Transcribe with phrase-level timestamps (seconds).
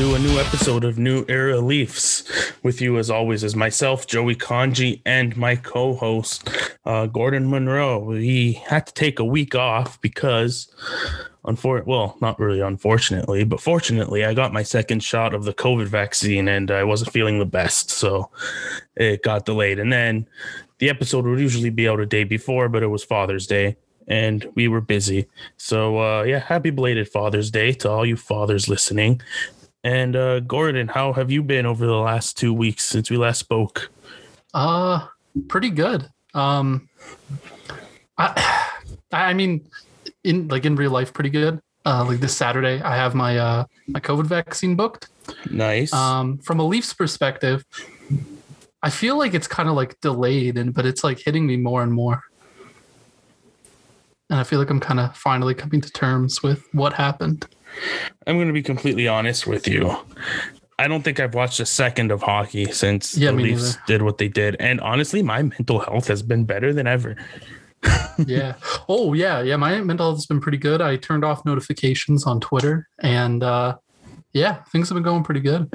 [0.00, 2.24] to a new episode of New Era Leafs.
[2.62, 6.48] With you, as always, is myself, Joey Kanji, and my co host,
[6.86, 8.12] uh, Gordon Monroe.
[8.12, 10.74] He had to take a week off because,
[11.44, 15.86] unfor- well, not really unfortunately, but fortunately, I got my second shot of the COVID
[15.86, 17.90] vaccine and I wasn't feeling the best.
[17.90, 18.30] So
[18.96, 19.78] it got delayed.
[19.78, 20.26] And then
[20.78, 23.76] the episode would usually be out a day before, but it was Father's Day
[24.08, 25.28] and we were busy.
[25.58, 29.20] So uh, yeah, happy belated Father's Day to all you fathers listening.
[29.82, 33.38] And uh, Gordon, how have you been over the last two weeks since we last
[33.38, 33.90] spoke?
[34.52, 35.06] Uh,
[35.48, 36.08] pretty good.
[36.34, 36.88] Um,
[38.18, 38.66] I,
[39.10, 39.68] I mean,
[40.24, 41.60] in like in real life, pretty good.
[41.86, 45.08] Uh, like this Saturday, I have my uh my COVID vaccine booked.
[45.50, 45.92] Nice.
[45.92, 47.64] Um, from a Leafs perspective,
[48.82, 51.82] I feel like it's kind of like delayed, and but it's like hitting me more
[51.82, 52.22] and more.
[54.28, 57.46] And I feel like I'm kind of finally coming to terms with what happened.
[58.26, 59.96] I'm going to be completely honest with you.
[60.78, 63.78] I don't think I've watched a second of hockey since Yeah, the Leafs neither.
[63.86, 64.56] did what they did.
[64.60, 67.16] And honestly, my mental health has been better than ever.
[68.26, 68.54] yeah.
[68.88, 69.56] Oh yeah, yeah.
[69.56, 70.80] My mental health has been pretty good.
[70.82, 73.76] I turned off notifications on Twitter, and uh,
[74.32, 75.70] yeah, things have been going pretty good.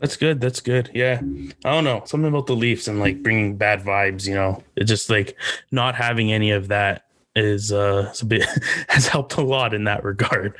[0.00, 0.40] That's good.
[0.40, 0.90] That's good.
[0.94, 1.20] Yeah.
[1.64, 2.02] I don't know.
[2.06, 5.36] Something about the Leafs and like bringing bad vibes, you know, it just like
[5.72, 7.04] not having any of that
[7.38, 8.46] is uh is a bit
[8.88, 10.54] has helped a lot in that regard.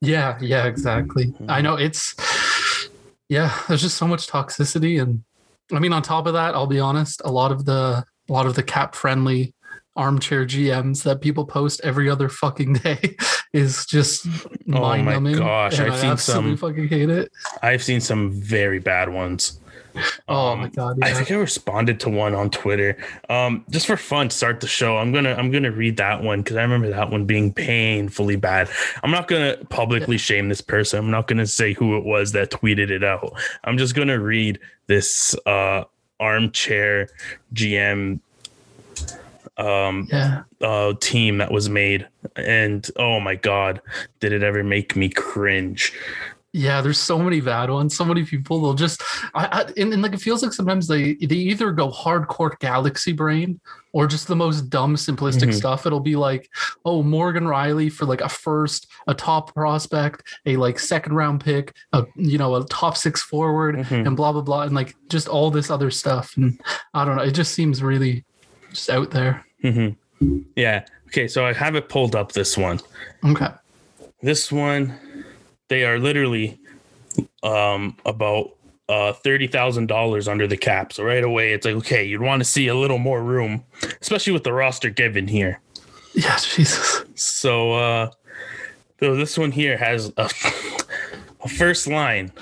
[0.00, 1.34] Yeah, yeah, exactly.
[1.48, 2.14] I know it's
[3.28, 5.22] yeah, there's just so much toxicity and
[5.72, 8.46] I mean on top of that, I'll be honest, a lot of the a lot
[8.46, 9.54] of the cap friendly
[9.96, 13.16] armchair GMs that people post every other fucking day
[13.52, 15.36] is just Oh my mind numbing.
[15.36, 17.30] gosh, I've I seen some- fucking hate it.
[17.62, 19.60] I've seen some very bad ones.
[20.28, 22.96] Oh Um, my god, I think I responded to one on Twitter.
[23.28, 24.96] Um, just for fun, start the show.
[24.98, 28.68] I'm gonna I'm gonna read that one because I remember that one being painfully bad.
[29.02, 30.98] I'm not gonna publicly shame this person.
[30.98, 33.32] I'm not gonna say who it was that tweeted it out.
[33.64, 35.84] I'm just gonna read this uh
[36.18, 37.08] armchair
[37.54, 38.20] GM
[39.56, 40.42] um yeah.
[40.60, 42.06] uh team that was made
[42.36, 43.80] and oh my god
[44.20, 45.92] did it ever make me cringe
[46.52, 47.96] Yeah, there's so many bad ones.
[47.96, 49.02] So many people they'll just
[49.34, 53.12] I, I and, and like it feels like sometimes they they either go hardcore galaxy
[53.12, 53.60] brain
[53.92, 55.54] or just the most dumb simplistic Mhm.
[55.54, 55.86] stuff.
[55.86, 56.48] It'll be like,
[56.84, 61.72] oh, Morgan Rielly for like a first, a top prospect, a like second round pick,
[61.92, 64.06] a you know, a top six forward, Mhm.
[64.08, 66.36] and blah blah blah, and like just all this other stuff.
[66.36, 66.60] And
[66.94, 68.24] I don't know, it just seems really
[68.70, 69.44] just out there.
[69.64, 69.94] Mhm.
[70.56, 72.78] yeah okay so i have it pulled up this one
[73.24, 73.48] Okay.
[74.22, 74.94] This one,
[75.70, 76.58] they are literally
[77.42, 78.50] um, about
[78.90, 80.92] uh, thirty thousand dollars under the cap.
[80.92, 83.64] So right away, it's like okay, you'd want to see a little more room,
[84.02, 85.60] especially with the roster given here.
[86.12, 87.04] Yeah, Jesus.
[87.14, 88.10] So uh,
[88.98, 90.28] so this one here has a,
[91.44, 92.32] a first line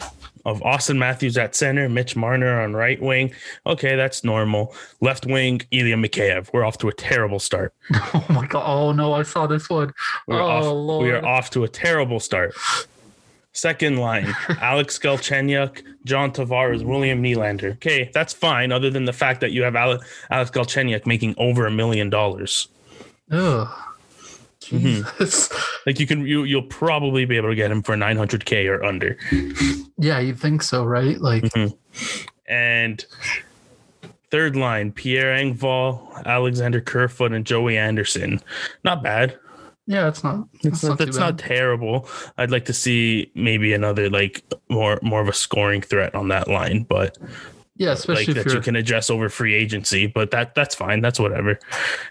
[0.46, 3.32] of Auston Matthews at center, Mitch Marner on right wing.
[3.66, 4.74] Okay, that's normal.
[5.02, 6.48] Left wing, Ilya Mikheyev.
[6.54, 7.74] We're off to a terrible start.
[8.14, 8.64] Oh my god.
[8.66, 9.92] Oh no, I saw this one.
[10.26, 11.04] We're oh off, Lord.
[11.04, 12.54] We are off to a terrible start.
[13.58, 17.72] Second line, Alex Galchenyuk, John Tavares, William Nylander.
[17.72, 21.66] Okay, that's fine, other than the fact that you have Ale- Alex Galchenyuk making over
[21.66, 22.68] a million dollars.
[23.32, 23.68] Ugh.
[24.60, 25.62] Mm-hmm.
[25.86, 29.16] Like you can, you you'll probably be able to get him for 900k or under.
[29.96, 31.18] Yeah, you'd think so, right?
[31.20, 31.74] Like, Mm-hmm.
[32.46, 33.04] And
[34.30, 38.40] third line, Pierre Engvall, Alexander Kerfoot, and Joey Anderson.
[38.84, 39.36] Not bad.
[39.88, 40.46] Yeah, it's not.
[40.60, 42.06] It's not, not terrible.
[42.36, 46.46] I'd like to see maybe another like more more of a scoring threat on that
[46.46, 47.16] line, but
[47.76, 50.06] Yeah, like especially that if you can address over free agency.
[50.06, 51.00] But that that's fine.
[51.00, 51.58] That's whatever.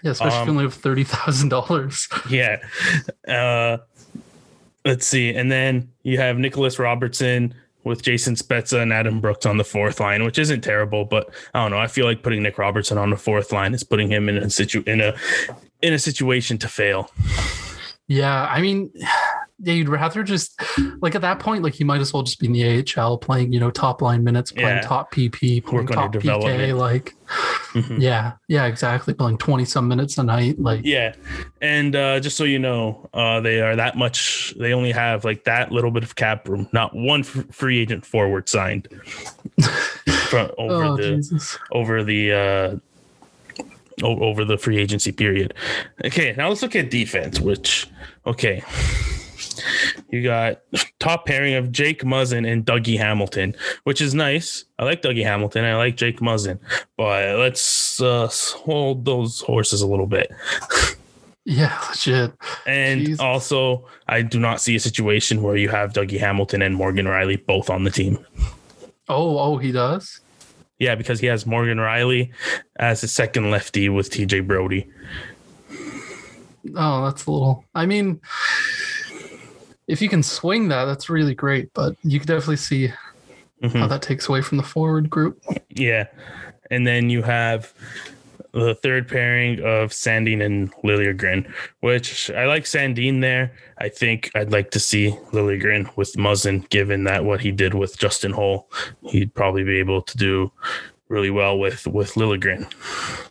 [0.02, 2.08] yeah, especially if um, you only have thirty thousand dollars.
[2.28, 2.58] Yeah.
[3.28, 3.78] Uh,
[4.84, 9.56] let's see, and then you have Nicholas Robertson with Jason Spezza and Adam Brooks on
[9.56, 11.78] the fourth line, which isn't terrible, but I don't know.
[11.78, 14.50] I feel like putting Nick Robertson on the fourth line is putting him in a
[14.50, 15.14] situ in a
[15.82, 17.10] in a situation to fail.
[18.10, 18.90] Yeah, I mean,
[19.58, 20.58] yeah, you'd rather just
[21.02, 22.64] like at that point, like he might as well just be in the
[22.96, 24.80] AHL playing, you know, top line minutes, playing Yeah.
[24.80, 27.14] top PP, playing Work top PK, like
[27.74, 28.00] Mhm.
[28.00, 31.12] yeah, yeah, exactly, playing twenty some minutes a night, like Yeah,
[31.60, 34.54] and uh, just so you know, uh, they are that much.
[34.58, 36.66] They only have like that little bit of cap room.
[36.72, 38.88] Not one f- free agent forward signed
[40.30, 41.58] from over oh the Jesus.
[41.72, 42.76] over the uh,
[44.02, 45.54] over the free agency period.
[46.04, 47.40] Okay, now let's look at defense.
[47.40, 47.86] Which
[48.26, 48.62] okay,
[50.10, 50.60] you got
[50.98, 53.54] top pairing of Jake Muzzin and Dougie Hamilton,
[53.84, 54.64] which is nice.
[54.78, 55.64] I like Dougie Hamilton.
[55.64, 56.58] I like Jake Muzzin,
[56.96, 60.30] but let's uh, hold those horses a little bit.
[61.44, 62.32] Yeah, legit.
[62.66, 63.20] And Jesus.
[63.20, 67.44] also, I do not see a situation where you have Dougie Hamilton and Morgan Rielly
[67.46, 68.18] both on the team.
[69.08, 70.20] Oh, oh, he does.
[70.78, 72.30] Yeah, because he has Morgan Rielly
[72.78, 74.86] as his second lefty with TJ Brodie.
[76.76, 77.64] Oh, that's a little.
[77.74, 78.20] I mean,
[79.86, 81.72] if you can swing that, that's really great.
[81.72, 82.92] But you could definitely see
[83.62, 83.78] Mhm.
[83.80, 85.42] how that takes away from the forward group.
[85.70, 86.06] Yeah.
[86.70, 87.72] And then you have
[88.52, 91.50] the third pairing of Sandin and Liljegren,
[91.80, 93.52] which I like Sandin there.
[93.78, 97.98] I think I'd like to see Liljegren with Muzzin, given that what he did with
[97.98, 98.70] Justin Holl,
[99.02, 100.50] he'd probably be able to do
[101.08, 102.70] really well with with Liljegren.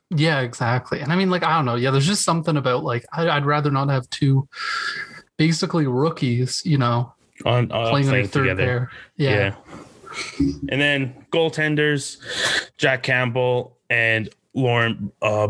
[0.09, 1.01] Yeah, exactly.
[1.01, 1.75] And I mean, like, I don't know.
[1.75, 4.47] Yeah, there's just something about like I, I'd rather not have two
[5.37, 7.13] basically rookies, you know,
[7.45, 8.65] On uh, playing, playing, a third together.
[8.65, 8.91] pair.
[9.17, 9.31] Yeah.
[9.31, 9.55] Yeah.
[10.69, 12.17] And then goaltenders,
[12.77, 15.47] Jack Campbell and Lauren uh,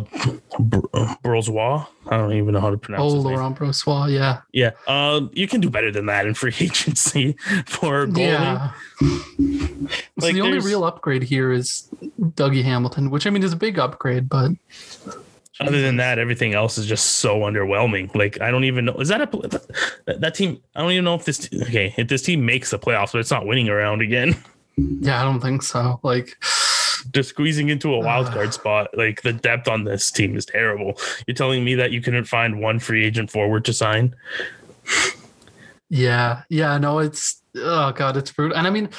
[0.59, 3.15] Br- I don't even know how to pronounce Oh.
[3.17, 4.11] Laurent Brossoit.
[4.11, 4.41] Yeah.
[4.51, 4.71] Yeah.
[4.87, 7.33] Um, you can do better than that in free agency
[7.65, 8.17] for goalie.
[8.19, 8.71] Yeah.
[10.19, 11.89] so the only real upgrade here is
[12.19, 14.51] Dougie Hamilton, which I mean is a big upgrade, but
[15.59, 18.13] Other than that, everything else is just so underwhelming.
[18.13, 18.95] Like I don't even know.
[18.95, 19.25] Is that a
[20.05, 20.61] that, that team?
[20.75, 21.49] I don't even know if this.
[21.63, 24.35] Okay, if this team makes the playoffs, but it's not winning around again.
[24.77, 25.99] yeah, I don't think so.
[26.03, 26.37] Like,
[27.13, 28.89] Just squeezing into a wild card spot.
[28.97, 30.99] Like the depth on this team is terrible.
[31.27, 34.15] You're telling me that you couldn't find one free agent forward to sign?
[35.89, 38.57] yeah, yeah, no, it's oh god, it's brutal.
[38.57, 38.89] And I mean,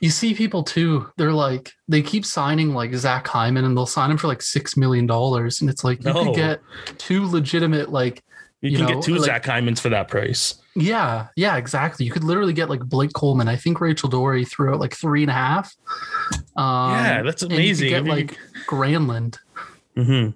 [0.00, 1.08] you see people too.
[1.16, 4.76] They're like they keep signing like Zach Hyman, and they'll sign him for like six
[4.76, 6.24] million dollars, and it's like you No.
[6.24, 6.60] could get
[6.98, 8.22] two legitimate like
[8.62, 10.54] You, You can know, get two like- Zach Hymans for that price.
[10.74, 12.06] Yeah, yeah, exactly.
[12.06, 13.46] You could literally get like Blake Coleman.
[13.46, 15.76] I think Rachel Doerrie threw out like three and a half.
[16.56, 17.88] Um, yeah, that's and you could amazing.
[17.90, 19.36] Get If you like Granlund.
[19.96, 20.28] hmm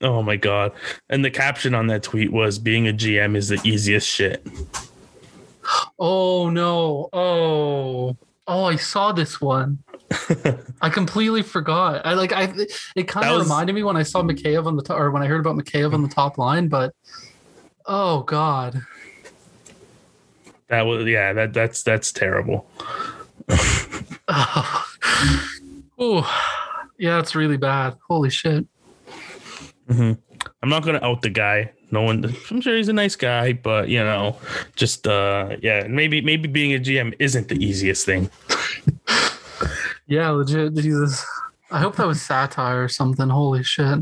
[0.00, 0.72] Oh my god!
[1.08, 4.46] And the caption on that tweet was, "Being a GM is the easiest shit."
[5.98, 7.08] Oh no!
[7.12, 8.16] Oh,
[8.46, 8.64] oh!
[8.64, 9.78] I saw this one.
[10.80, 12.06] I completely forgot.
[12.06, 12.52] I like I.
[12.96, 15.26] It kind of reminded me when I saw Mikheyev on the top, or when I
[15.26, 16.68] heard about Mikheyev on the top line.
[16.68, 16.94] But
[17.86, 18.80] oh god,
[20.68, 21.32] That was yeah.
[21.32, 22.66] That that's that's terrible.
[25.98, 26.26] oh,
[26.98, 27.96] yeah, it's really bad.
[28.08, 28.66] Holy shit!
[29.88, 30.12] hmm
[30.62, 31.72] I'm not gonna out the guy.
[31.90, 32.34] No one.
[32.50, 34.36] I'm sure he's a nice guy, but you know,
[34.76, 35.86] just uh, yeah.
[35.88, 38.30] Maybe maybe being a GM isn't the easiest thing.
[40.08, 40.74] Yeah, legit.
[40.74, 41.24] Jesus.
[41.70, 43.28] I hope that was satire or something.
[43.28, 44.00] Holy shit.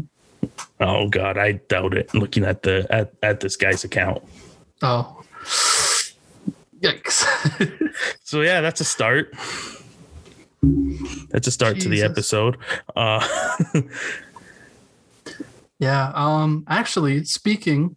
[0.81, 2.15] Oh god, I doubt it.
[2.15, 4.23] Looking at the at at this guy's account.
[4.83, 5.23] Oh.
[6.81, 7.25] Yikes.
[8.25, 9.33] So yeah, that's a start.
[11.31, 12.59] That's a start to the episode.
[12.95, 13.27] Uh,
[15.79, 16.13] yeah.
[16.15, 17.97] Um actually speaking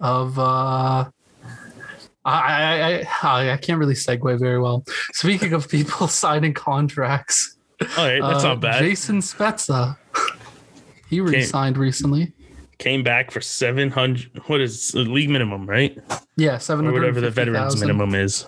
[0.00, 1.10] of uh
[2.28, 4.84] I, I I can't really segue very well.
[5.12, 8.80] Speaking of people signing contracts, all right, that's uh, not bad.
[8.80, 9.96] Jason Spezza,
[11.08, 12.32] he re-signed recently.
[12.78, 14.30] Came back for seven hundred.
[14.46, 15.98] What is the league minimum, right?
[16.36, 17.00] Yeah, seven hundred.
[17.00, 18.46] Whatever the veterans minimum is.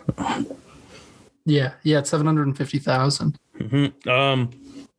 [1.47, 3.39] Yeah, yeah, it's seven hundred and fifty thousand.
[3.59, 4.07] Mhm.
[4.07, 4.51] Um,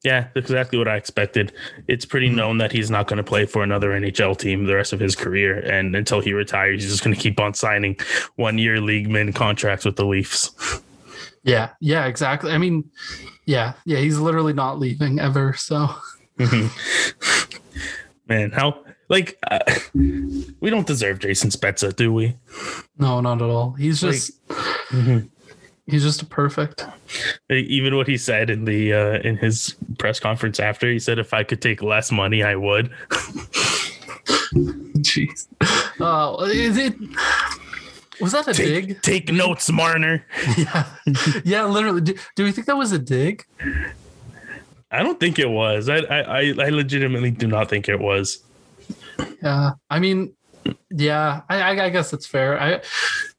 [0.04, 1.54] yeah, exactly what I expected.
[1.88, 2.36] It's pretty Mm-hmm.
[2.38, 5.16] known that he's not going to play for another NHL team the rest of his
[5.16, 7.98] career, and until he retires, he's just going to keep on signing
[8.36, 10.52] one-year league min contracts with the Leafs.
[11.44, 12.52] Yeah, yeah, exactly.
[12.52, 12.90] I mean,
[13.46, 15.54] yeah, yeah, he's literally not leaving ever.
[15.54, 15.90] So
[18.28, 19.60] Man, how like uh,
[19.94, 22.38] we don't deserve Jason Spezza, do we?
[22.98, 23.72] no, not at all.
[23.74, 24.32] He's Like- just
[25.92, 26.86] he's just a perfect.
[27.50, 31.34] Even what he said in the uh, in his press conference after, he said, "If
[31.34, 32.92] I could take less money, I would."
[35.02, 35.48] Jeez.
[36.00, 36.96] Oh, is it?
[38.20, 39.02] Was that a dig?
[39.02, 40.26] Take, take notes, Marner.
[40.58, 40.86] Yeah,
[41.44, 42.02] yeah, literally.
[42.02, 43.46] Do, do we think that was a dig?
[44.92, 45.90] I don't think it was.
[45.90, 48.44] I, I I I legitimately do not think it was.
[49.42, 50.34] Yeah, I mean,
[50.92, 52.60] yeah, I, I, I guess that's fair.
[52.60, 52.82] I,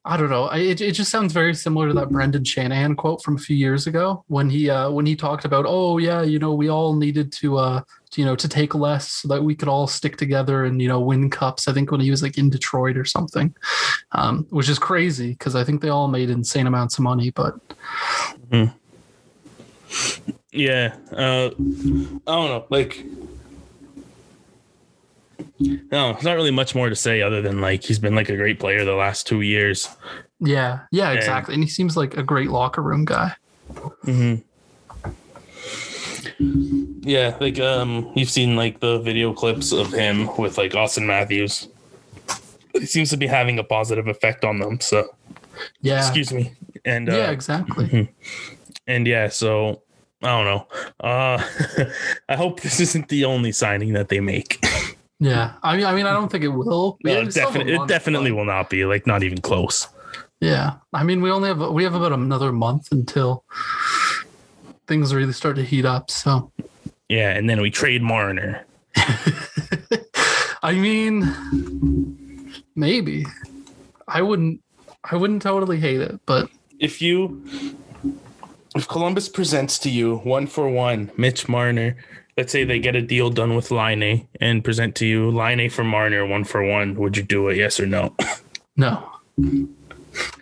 [0.04, 0.48] I don't know.
[0.48, 3.86] It, it just sounds very similar to that Brendan Shanahan quote from a few years
[3.86, 7.30] ago when he uh, when he talked about, oh yeah, you know, we all needed
[7.34, 10.64] to, uh, to, you know, to take less so that we could all stick together
[10.64, 11.68] and you know win cups.
[11.68, 13.54] I think when he was like in Detroit or something,
[14.10, 17.54] um, which is crazy because I think they all made insane amounts of money, but
[20.52, 20.96] Yeah.
[21.10, 22.66] Uh, I don't know.
[22.68, 23.04] Like,
[25.58, 28.36] no, there's not really much more to say other than like he's been like a
[28.36, 29.88] great player the last two years.
[30.40, 31.54] yeah, yeah, And- exactly.
[31.54, 33.34] And he seems like a great locker room guy.
[34.04, 34.42] Mm-hmm.
[37.04, 41.68] Yeah, like um, you've seen like the video clips of him with like Auston Matthews.
[42.74, 44.80] It seems to be having a positive effect on them.
[44.80, 45.08] So,
[45.80, 45.98] Yeah.
[45.98, 46.52] excuse me.
[46.84, 48.08] And uh, yeah, exactly.
[48.86, 49.82] and yeah, so
[50.22, 50.66] I don't know.
[51.00, 51.42] Uh,
[52.28, 54.64] I hope this isn't the only signing that they make.
[55.22, 55.52] Yeah.
[55.62, 56.98] I mean, I mean, I don't think it will.
[57.04, 59.86] No, Yeah, it, it's definitely, it definitely but- will not be like not even close.
[60.40, 60.74] Yeah.
[60.92, 63.44] I mean, we only have we have about another month until
[64.88, 66.10] things really start to heat up.
[66.10, 66.50] So,
[67.08, 68.64] Yeah, and then we trade Marner.
[70.64, 71.22] I mean,
[72.74, 73.24] maybe
[74.08, 74.60] I wouldn't.
[75.10, 76.48] I wouldn't totally hate it, but
[76.78, 77.42] If you,
[78.76, 81.96] if Columbus presents to you one for one Mitch Marner,
[82.36, 85.84] let's say they get a deal done with Laine and present to you Laine for
[85.84, 87.56] Marner one for one, would you do it?
[87.56, 88.14] Yes or no?
[88.76, 89.08] no.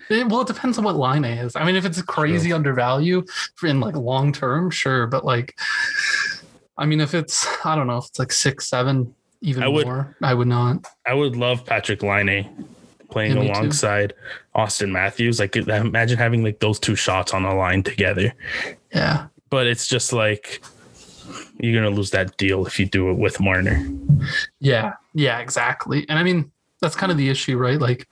[0.08, 1.54] It, well, it depends on what Laine is.
[1.54, 5.06] I mean, if it's a crazy undervalue for in like long term, sure.
[5.06, 5.56] But like,
[6.76, 9.86] I mean, if it's I don't know, if it's like six, seven, even I would-
[9.86, 10.84] more, I would not.
[11.06, 12.66] I would love Patrik Laine
[13.10, 13.52] playing Yeah, me too.
[13.52, 14.12] alongside
[14.56, 15.38] Auston Matthews.
[15.38, 18.32] Like imagine having like those two shots on the line together.
[18.92, 19.26] Yeah.
[19.48, 20.60] But it's just like
[21.58, 23.84] you're gonna lose that deal if you do it with Marner.
[24.60, 26.06] Yeah, yeah, exactly.
[26.08, 27.78] And I mean, that's kind of the issue, right?
[27.78, 28.06] Like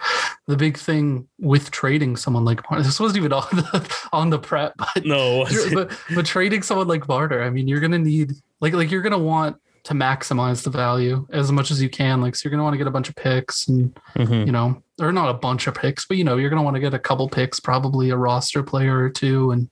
[0.46, 4.38] the big thing with trading someone like Marner, this wasn't even on the on the
[4.38, 8.72] prep, but No, but, but trading someone like Marner, I mean, you're gonna need like
[8.75, 12.20] like you're gonna want to maximize the value as much as you can.
[12.20, 14.44] Like, so you're gonna want to get a bunch of picks and Mhm.
[14.44, 16.80] you know, or not a bunch of picks, but you know, you're gonna want to
[16.80, 19.70] get a couple picks, probably a roster player or two, and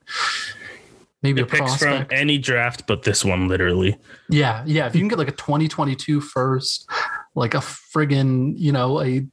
[1.22, 3.98] maybe the a picks from any draft, but this one literally.
[4.28, 4.86] Yeah, yeah.
[4.86, 6.88] If you can get like a 2022 first,
[7.34, 9.26] like a friggin', you know, a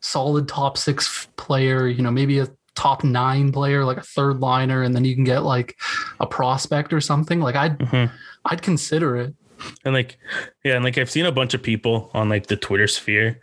[0.00, 4.82] solid top six player, you know, maybe a top nine player, like a third liner,
[4.82, 5.76] and then you can get like
[6.20, 7.40] a prospect or something.
[7.40, 8.10] Like I'd Mhm.
[8.44, 9.34] I'd consider it.
[9.84, 10.18] And like,
[10.64, 13.40] yeah, and like I've seen a bunch of people on like the Twitter sphere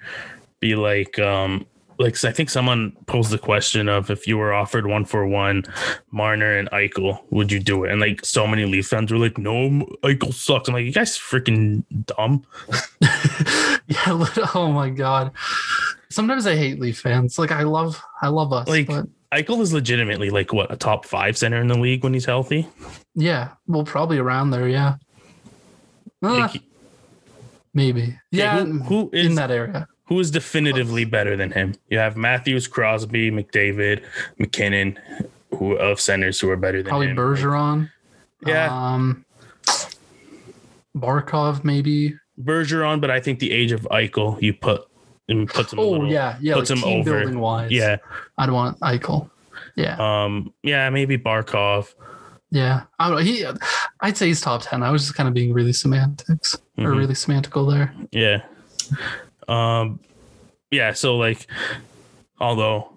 [0.59, 1.65] be like, um,
[2.01, 5.63] like I think someone posed the question of if you were offered one for one,
[6.11, 7.91] Marner and Eichel, would you do it?
[7.91, 9.69] And like so many Leaf fans were like, no,
[10.03, 10.67] Eichel sucks.
[10.67, 12.43] I'm like, you guys freaking dumb.
[13.87, 14.25] yeah.
[14.55, 15.31] Oh my god.
[16.09, 17.39] Sometimes I hate Leaf fans.
[17.39, 21.05] Like I love I love us, Like- but Eichel is legitimately like what a top
[21.05, 22.67] five center in the league when he's healthy.
[23.15, 24.67] yeah, well, probably around there.
[24.67, 24.95] Yeah.
[26.21, 26.61] Uh, Like,
[27.73, 28.19] maybe.
[28.31, 28.63] Yeah.
[28.65, 29.87] who- who in that area?
[30.11, 31.73] Who is definitively better than him?
[31.89, 34.03] You have Matthews, Crosby, McDavid,
[34.39, 34.99] MacKinnon,
[35.55, 37.15] who of centers who are better than Probably him.
[37.15, 37.89] Bergeron.
[38.45, 38.67] Yeah.
[38.69, 39.23] Um,
[40.97, 42.13] Barkov, maybe.
[42.43, 44.85] Bergeron, but I think the age of Eichel, you put
[45.29, 45.79] and puts him.
[45.79, 46.55] Oh little- yeah, yeah.
[46.55, 47.19] puts like him team over.
[47.21, 47.95] building wise, yeah.
[48.37, 49.29] I'd want Eichel.
[49.77, 51.93] Yeah, Um, yeah, maybe Barkov.
[52.49, 52.81] yeah.
[52.99, 53.23] I don't know.
[53.23, 53.45] He,
[54.01, 54.83] I'd say he's top ten.
[54.83, 56.97] I was just kind of being really semantics or Mhm.
[56.97, 57.93] really semantical there.
[58.11, 58.41] Yeah.
[59.47, 59.99] Um,
[60.69, 60.93] yeah.
[60.93, 61.47] So like,
[62.39, 62.91] although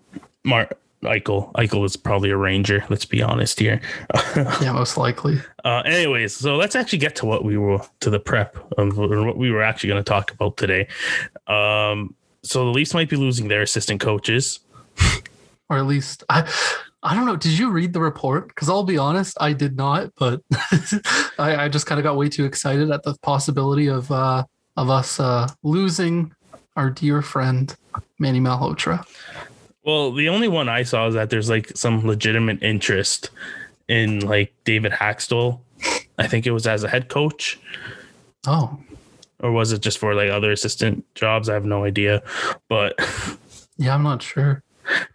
[0.45, 2.85] Mark Eichel, Eichel is probably a Ranger.
[2.89, 3.81] Let's be honest here.
[4.61, 5.41] Yeah, most likely.
[5.65, 9.37] Uh, anyways, so let's actually get to what we were to the prep of what
[9.37, 10.89] we were actually going to talk about today.
[11.47, 14.61] Um, so the Leafs might be losing their assistant coaches.
[15.71, 16.47] Or at least I.
[17.03, 17.37] I don't know.
[17.37, 18.49] Did you read the report?
[18.49, 20.11] Because I'll be honest, I did not.
[20.19, 20.43] But
[21.39, 24.45] I, I just kind of got way too excited at the possibility of uh,
[24.77, 26.33] of us uh, losing
[26.77, 27.75] our dear friend
[28.19, 29.07] Manny Malhotra.
[29.85, 33.31] Well, the only one I saw is that there's like some legitimate interest
[33.89, 35.61] in like David Hakstol.
[36.19, 37.59] I think it was as a head coach,
[38.47, 38.79] Oh,
[39.41, 41.49] or was it just for like other assistant jobs?
[41.49, 42.23] I have no idea.
[42.69, 42.99] But
[43.77, 43.95] yeah.
[43.95, 44.63] I'm not sure.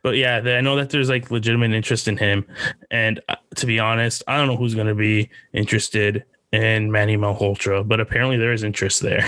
[0.03, 2.45] but yeah, I know that there's like legitimate interest in him.
[2.91, 7.17] And uh, to be honest, I don't know who's going to be interested in Manny
[7.17, 9.25] Malhotra, but apparently there is interest there.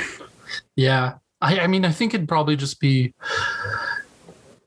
[0.76, 1.16] Yeah.
[1.42, 3.14] I, I mean, I think it'd probably just be,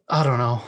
[0.08, 0.62] I don't know.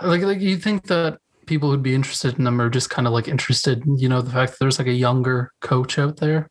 [0.00, 3.12] Like, like you think that people who'd be interested in them are just kind of
[3.12, 6.48] like interested, in, you know, the fact that there's like a younger coach out there.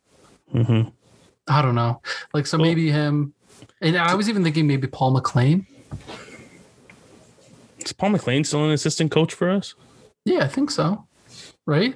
[0.52, 0.84] hmm
[1.48, 2.02] I don't know.
[2.34, 3.34] Like, so Well- maybe him.
[3.82, 5.66] And I was even thinking maybe Paul McLean.
[7.80, 9.74] Is Paul McLean still an assistant coach for us?
[10.26, 11.08] Yeah, I think so.
[11.66, 11.96] Right?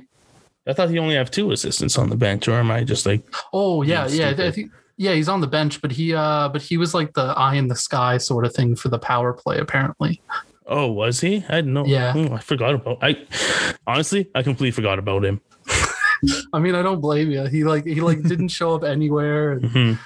[0.68, 3.24] I thought he only have two assistants on the bench, or am I just like
[3.54, 4.30] Oh yeah, yeah.
[4.38, 7.34] I think yeah, he's on the bench, but he uh but he was like the
[7.38, 10.22] eye in the sky sort of thing for the power play, apparently.
[10.68, 11.44] Oh, was he?
[11.48, 11.86] I didn't know.
[11.86, 12.14] Yeah.
[12.16, 12.98] Oh, I forgot about.
[13.02, 13.18] I
[13.86, 15.42] honestly, I completely forgot about him.
[16.54, 17.46] I mean, I don't blame you.
[17.46, 19.52] He like he like didn't show up anywhere.
[19.52, 20.00] And Mhm.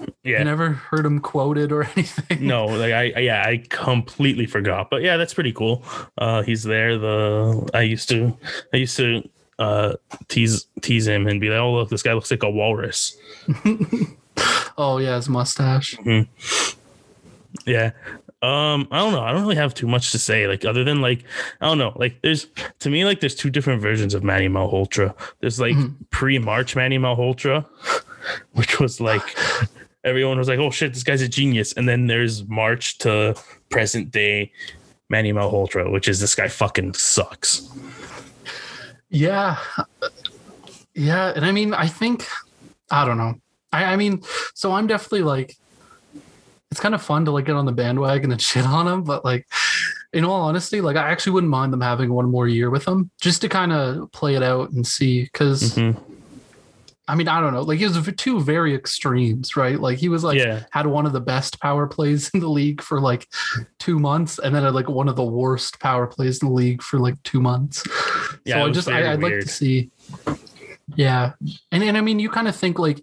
[0.00, 0.42] I Yeah.
[0.42, 2.46] never heard him quoted or anything.
[2.46, 4.90] no, like I, I- yeah, I completely forgot.
[4.90, 5.82] But yeah, that's pretty cool.
[6.18, 6.98] Uh, he's there.
[6.98, 8.36] The I used to,
[8.74, 9.22] I used to
[9.58, 9.94] uh,
[10.28, 13.16] tease tease him and be like, "Oh, look, this guy looks like a walrus."
[14.78, 15.96] oh yeah, his mustache.
[17.66, 17.90] Yeah.
[18.40, 19.22] Um, I don't know.
[19.22, 20.46] I don't really have too much to say.
[20.46, 21.24] Like, other than like,
[21.60, 21.92] I don't know.
[21.96, 22.46] Like, there's
[22.80, 25.12] to me like there's two different versions of Manny Malhotra.
[25.40, 25.94] There's like Mhm.
[26.10, 27.66] pre-March Manny Malhotra,
[28.52, 29.22] which was like
[30.04, 33.34] everyone was like, "Oh shit, this guy's a genius," and then there's March to
[33.70, 34.52] present day
[35.10, 37.68] Manny Malhotra, which is this guy fucking sucks.
[39.10, 39.58] Yeah.
[40.94, 41.32] Yeah.
[41.34, 42.26] And I mean, I think,
[42.90, 43.34] I don't know.
[43.72, 44.22] I, I mean,
[44.54, 45.56] so I'm definitely like,
[46.70, 49.24] it's kind of fun to like get on the bandwagon and shit on him, but
[49.24, 49.46] like,
[50.14, 53.10] in all honesty, like I actually wouldn't mind them having one more year with them
[53.20, 55.24] just to kind of play it out and see.
[55.24, 56.00] because Mhm.
[57.10, 57.62] I mean, I don't know.
[57.62, 59.80] Like, he was two very extremes, right?
[59.80, 62.82] Like, he was like, yeah, had one of the best power plays in the league
[62.82, 63.26] for like
[63.78, 66.82] two months, and then had like one of the worst power plays in the league
[66.82, 67.82] for like two months.
[68.48, 69.90] Yeah, so I just I, I'd like to see.
[70.96, 71.32] Yeah,
[71.70, 73.02] and and I mean, you kind of think like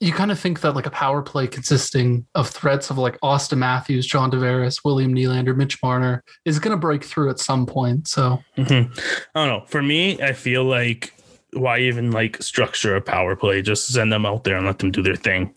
[0.00, 3.58] you kind of think that like a power play consisting of threats of like Auston
[3.58, 8.08] Matthews, John Tavares, William Nylander, Mitch Marner is going to break through at some point.
[8.08, 8.90] So Mhm.
[9.34, 9.64] I don't know.
[9.66, 11.14] For me, I feel like
[11.52, 13.62] why even like structure a power play?
[13.62, 15.54] Just send them out there and let them do their thing.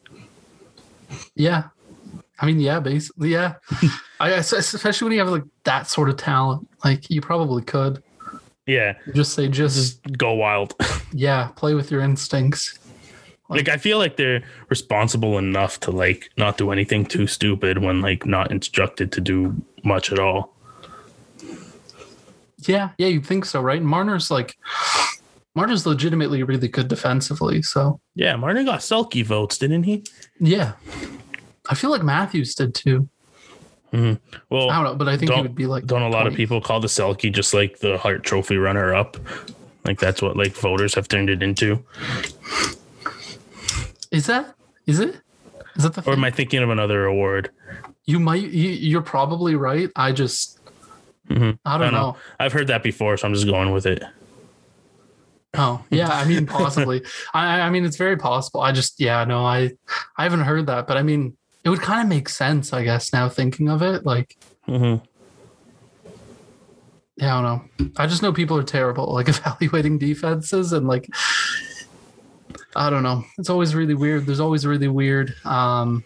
[1.35, 1.63] yeah,
[2.39, 3.55] I mean, yeah, basically, yeah.
[4.19, 8.03] I- especially when you have like that sort of talent, like you probably could
[8.67, 10.75] Yeah, just say just just go wild.
[11.13, 12.77] yeah, play with your instincts.
[13.49, 18.01] like I feel like they're responsible enough to like not do anything too stupid when
[18.01, 20.53] like not instructed to do much at all.
[22.59, 23.81] Yeah, yeah, you'd think so, right?
[23.81, 24.57] Marner's like
[25.55, 30.03] Marner's legitimately really good defensively, so Yeah, Marner got Selke votes, didn't he?
[30.39, 30.73] yeah.
[31.69, 33.09] I feel like Matthews did too.
[33.91, 36.33] Well, I don't know, but I think it would be like don't a lot of
[36.35, 39.17] people call the Selke just like the Hart Trophy runner up?
[39.85, 41.83] Like that's what like voters have turned it into.
[44.11, 45.19] Is that is it?
[45.75, 47.51] Is that the Or am I thinking of another award?
[48.05, 49.89] you might you, you're probably right.
[49.95, 50.59] I just
[51.29, 51.59] Mhm.
[51.65, 51.97] I don't I know.
[52.11, 52.17] know.
[52.39, 54.01] I've heard that before, so I'm just going with it.
[55.57, 57.03] Oh, yeah, I mean possibly.
[57.33, 58.61] I I mean it's very possible.
[58.61, 59.71] I just yeah, no, I
[60.17, 61.35] I haven't heard that, but I mean
[61.67, 64.05] it would kind of make sense, I guess, now thinking of it.
[64.05, 64.95] Like hmm
[67.17, 67.91] Yeah, I don't know.
[67.97, 71.09] I just know people are terrible like evaluating defenses and like
[72.73, 73.25] I don't know.
[73.37, 74.25] It's always really weird.
[74.25, 76.05] There's always really weird um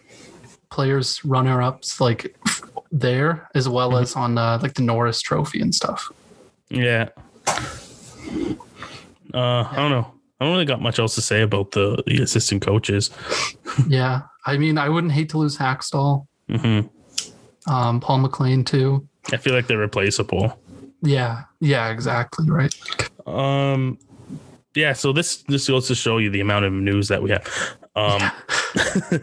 [0.68, 2.36] players runner ups like
[2.90, 6.10] there as well as on uh, like the Norris trophy and stuff.
[6.70, 7.10] Yeah.
[9.32, 10.12] Uh, I don't know.
[10.40, 13.10] I don't really got much else to say about the, the assistant coaches.
[13.88, 14.22] yeah.
[14.44, 16.80] I mean, I wouldn't hate to lose Hakstol, hmm
[17.66, 19.06] um, Paul McLean too.
[19.32, 20.58] I feel like they're replaceable.
[21.02, 21.42] Yeah.
[21.60, 22.48] Yeah, exactly.
[22.50, 22.74] Right.
[23.26, 23.98] Um,
[24.74, 24.92] yeah.
[24.92, 27.76] So this this goes to show you the amount of news that we have.
[27.94, 28.32] Um,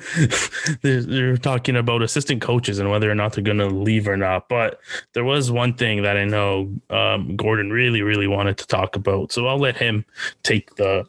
[0.81, 4.15] they're, they're talking about assistant coaches and whether or not they're going to leave or
[4.15, 4.47] not.
[4.47, 4.79] But
[5.13, 9.31] there was one thing that I know um, Gordon really, really wanted to talk about.
[9.31, 10.05] So I'll let him
[10.43, 11.05] take the.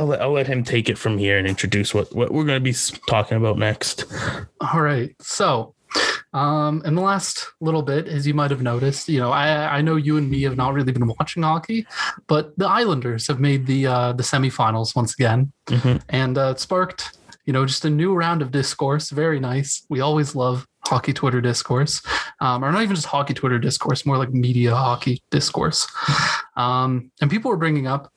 [0.00, 2.56] I'll let, I'll let him take it from here and introduce what, what we're going
[2.58, 2.74] to be
[3.08, 4.06] talking about next.
[4.72, 5.14] All right.
[5.20, 5.74] So,
[6.32, 9.80] um, in the last little bit, as you might have noticed, you know, I I
[9.82, 11.86] know you and me have not really been watching hockey,
[12.28, 16.00] but the Islanders have made the uh, the semifinals once again, Mhm.
[16.08, 19.10] and uh, it sparked you know just a new round of discourse.
[19.10, 19.84] Very nice.
[19.90, 22.00] We always love hockey Twitter discourse,
[22.40, 25.86] um, or not even just hockey Twitter discourse, more like media hockey discourse.
[26.56, 28.12] Um, and people were bringing up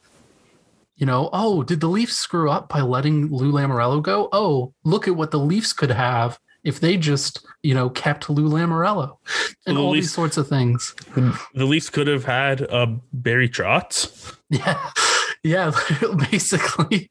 [0.96, 4.30] you know, oh, did the Leafs screw up by letting Lou Lamoriello go?
[4.32, 8.48] Oh, look at what the Leafs could have if they just, you know, kept Lou
[8.50, 9.18] Lamoriello
[9.66, 10.94] and the all Leafs- these sorts of things.
[11.16, 14.36] The Leafs could have had uh, Barry Trotz.
[14.50, 14.80] Yeah.
[15.46, 15.72] Yeah.
[16.32, 17.10] Basically.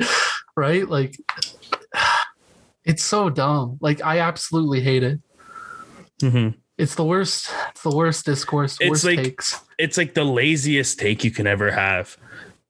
[0.57, 0.89] Right.
[0.89, 1.15] Like,
[2.85, 3.77] it's so dumb.
[3.83, 5.21] Like, I absolutely hate it.
[6.23, 6.57] Mm-hmm.
[6.79, 7.51] It's the worst.
[7.73, 9.61] It's the worst discourse, It's worst like- takes.
[9.79, 12.17] It's like the laziest take you can ever have.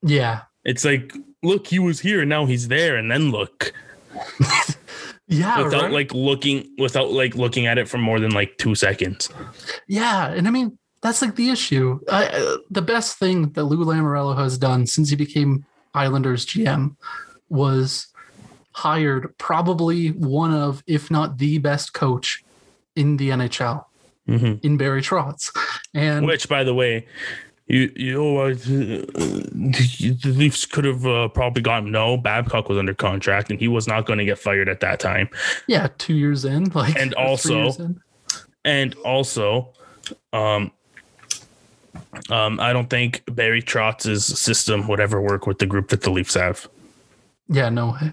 [0.02, 0.42] Yeah.
[0.64, 3.72] It's like, look, he was here and now he's there, and then look
[5.28, 5.62] Yeah.
[5.62, 5.92] without right?
[5.92, 9.28] like looking without like looking at it for more than like two seconds.
[9.88, 11.98] Yeah, and I mean that's like the issue.
[12.10, 16.96] I, uh, the best thing that Lou Lamoriello has done since he became Islanders GM
[17.48, 18.08] was
[18.72, 22.42] hired probably one of, if not the best coach
[22.96, 23.84] in the NHL
[24.28, 24.64] Mm-hmm.
[24.64, 25.50] in Barry Trotz,
[25.94, 27.08] and Which, by the way,
[27.66, 32.16] you you know, uh, the Leafs could have uh, probably gotten no.
[32.16, 35.28] Babcock was under contract, and he was not going to get fired at that time.
[35.66, 37.94] yeah, two years in, like And also-
[38.64, 39.72] And also,
[40.32, 40.70] um,
[42.30, 46.10] Um, I don't think Barry Trotz's system would ever work with the group that the
[46.10, 46.68] Leafs have.
[47.48, 48.12] Yeah, no way.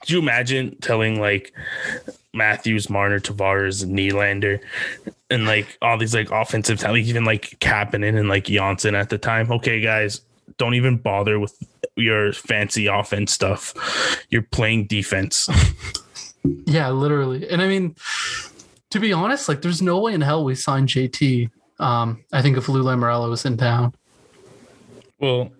[0.00, 1.52] Could you imagine telling like
[2.32, 4.60] Matthews, Marner, Tavares, and Nylander,
[5.30, 9.18] and like all these like offensive talent, even like Kapanen and like Johnsson at the
[9.18, 9.50] time?
[9.52, 10.20] Okay, guys,
[10.58, 11.56] don't even bother with
[11.96, 13.74] your fancy offense stuff.
[14.30, 15.48] You're playing defense.
[16.66, 17.48] Yeah, literally.
[17.48, 17.96] And I mean,
[18.90, 21.50] to be honest, like there's no way in hell we signed JT.
[21.78, 23.94] Um, I think if Lou Lamoriello was in town.
[25.18, 25.50] well,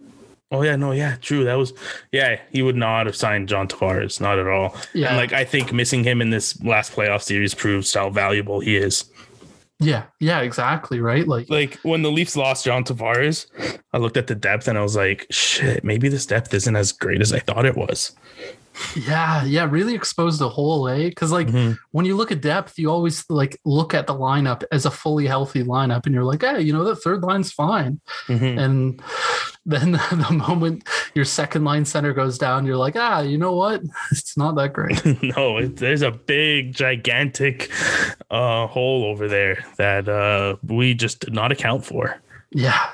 [0.51, 1.45] oh yeah, no, yeah, true.
[1.45, 1.73] That was
[2.13, 2.41] yeah.
[2.51, 4.77] He would not have signed John Tavares, not at all.
[4.93, 5.09] Yeah.
[5.09, 8.77] and like I think missing him in this last playoff series proves how valuable he
[8.77, 9.05] is.
[9.85, 11.01] Yeah, yeah, exactly.
[11.01, 11.27] Right.
[11.29, 13.47] Like like when the Leafs lost John Tavares,
[13.93, 16.93] I looked at the depth and I was like, shit, maybe this depth isn't as
[16.93, 18.15] great as I thought it was.
[18.97, 21.09] Yeah, yeah, really exposed the whole eh?
[21.09, 21.79] Because like Mhm.
[21.93, 25.27] when you look at depth, you always like look at the lineup as a fully
[25.29, 28.01] healthy lineup, and you're like, hey, you know, the third line's fine.
[28.27, 28.59] Mhm.
[28.59, 29.03] And
[29.67, 33.81] then the moment your second line center goes down, you're like, ah, you know what?
[34.11, 35.23] It's not that great.
[35.23, 37.71] no, it, there's a big, gigantic
[38.35, 42.21] uh, hole over there that uh, we just did not account for.
[42.51, 42.91] yeah,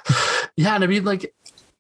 [0.57, 1.33] yeah, and I mean, like,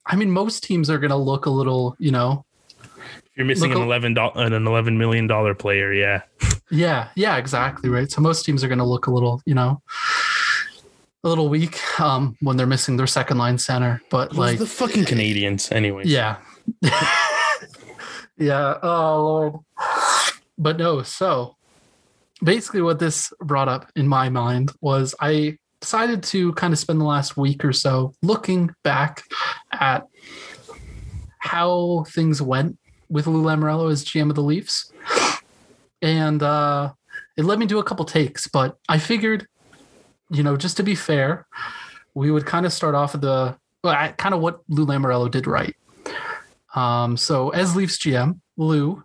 [0.06, 2.44] I mean, most teams are gonna look a little, you know,
[2.80, 6.22] If you're missing an eleven do- an eleven million dollar player, yeah,
[6.70, 8.10] yeah, yeah, exactly, right.
[8.10, 9.82] So most teams are gonna look a little, you know.
[11.22, 14.64] A little weak um, when they're missing their second line center, but like like the
[14.66, 16.04] fucking Canadiens, anyway.
[16.06, 16.36] Yeah.
[18.38, 18.78] yeah.
[18.82, 19.54] Oh Lord.
[20.56, 21.56] But no, so
[22.42, 27.00] basically what this brought up in my mind was I decided to kind of spend
[27.00, 29.24] the last week or so looking back
[29.72, 30.06] at
[31.38, 34.92] how things went with Lou Lamoriello as GM of the Leafs.
[36.02, 36.92] And uh
[37.36, 39.46] it led me to a couple takes, but I figured,
[40.30, 41.46] you know, just to be fair,
[42.12, 45.46] we would kind of start off at the well, kind of what Lou Lamoriello did
[45.46, 45.74] right.
[46.74, 49.02] Um, so as Leafs GM, Lou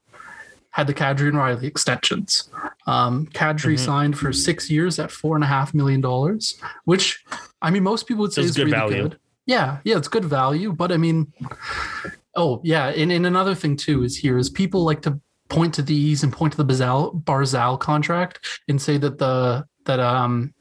[0.76, 2.50] had the Kadri and Rielly extensions.
[2.86, 3.80] Um, Kadri Mhm.
[3.80, 7.24] signed for six years at four and a half million dollars, which
[7.62, 9.02] I mean most people would say is good really value.
[9.04, 9.18] good.
[9.46, 11.32] Yeah, yeah, it's good value, but I mean,
[12.36, 15.82] oh yeah, and, and another thing too is here is people like to point to
[15.82, 20.54] these and point to the Barzal Barzal contract and say that the that um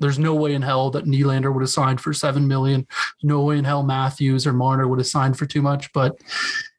[0.00, 2.86] there's no way in hell that Nylander would have signed for seven million.
[3.22, 5.92] No way in hell Matthews or Marner would have signed for too much.
[5.92, 6.18] But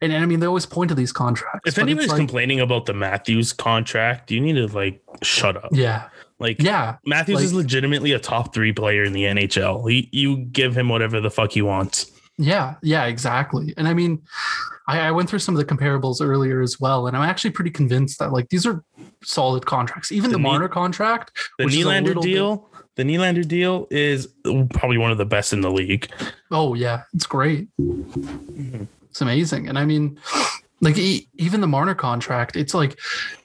[0.02, 1.62] and, and I mean they always point to these contracts.
[1.66, 5.70] If anybody's like- complaining about the Matthews contract, you need to like shut up.
[5.72, 9.90] yeah, Like yeah, Matthews like- is legitimately a top three player in the NHL.
[9.90, 12.12] He, you give him whatever the fuck he wants.
[12.38, 13.74] Yeah, yeah, exactly.
[13.78, 14.24] And I mean,
[14.88, 17.70] I, I went through some of the comparables earlier as well, and I'm actually pretty
[17.70, 18.84] convinced that like these are
[19.24, 20.12] solid contracts.
[20.12, 24.28] Even The the, Marner contract, The Nylander little bit- deal, the Nylander deal is
[24.72, 26.12] probably one of the best in the league.
[26.52, 27.68] oh yeah, it's great.
[27.78, 30.20] It's amazing, and I mean,
[30.82, 33.00] like even the Marner contract, it's like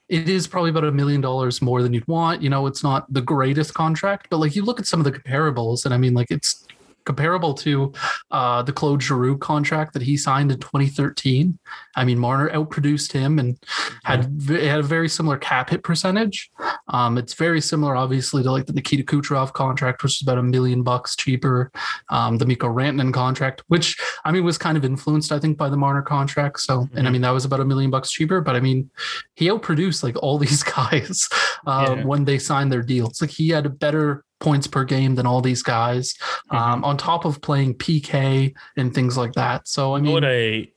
[0.08, 2.42] it is probably about a million dollars more than you'd want.
[2.42, 5.12] You know, it's not the greatest contract, but like you look at some of the
[5.12, 6.66] comparables, and I mean, like it's
[7.06, 7.92] comparable to
[8.30, 11.58] uh, the Claude Giroux contract that he signed in 2013.
[11.96, 13.56] I mean, Marner outproduced him and
[14.04, 16.50] had v- had a very similar cap hit percentage.
[16.88, 20.42] Um, it's very similar, obviously, to like the Nikita Kucherov contract, which is about a
[20.42, 21.70] million bucks cheaper.
[22.10, 25.68] Um, the Mikko Rantanen contract, which I mean was kind of influenced, I think, by
[25.70, 26.60] the Marner contract.
[26.60, 27.12] So, and I Mhm.
[27.14, 28.40] mean that was about a million bucks cheaper.
[28.40, 28.90] But I mean,
[29.34, 31.28] he outproduced like all these guys
[31.66, 32.04] uh, Yeah.
[32.04, 33.20] when they signed their deals.
[33.22, 36.14] Like he had a better points per game than all these guys,
[36.50, 39.66] um, on top of playing PK and things like that.
[39.68, 40.68] So I mean, what I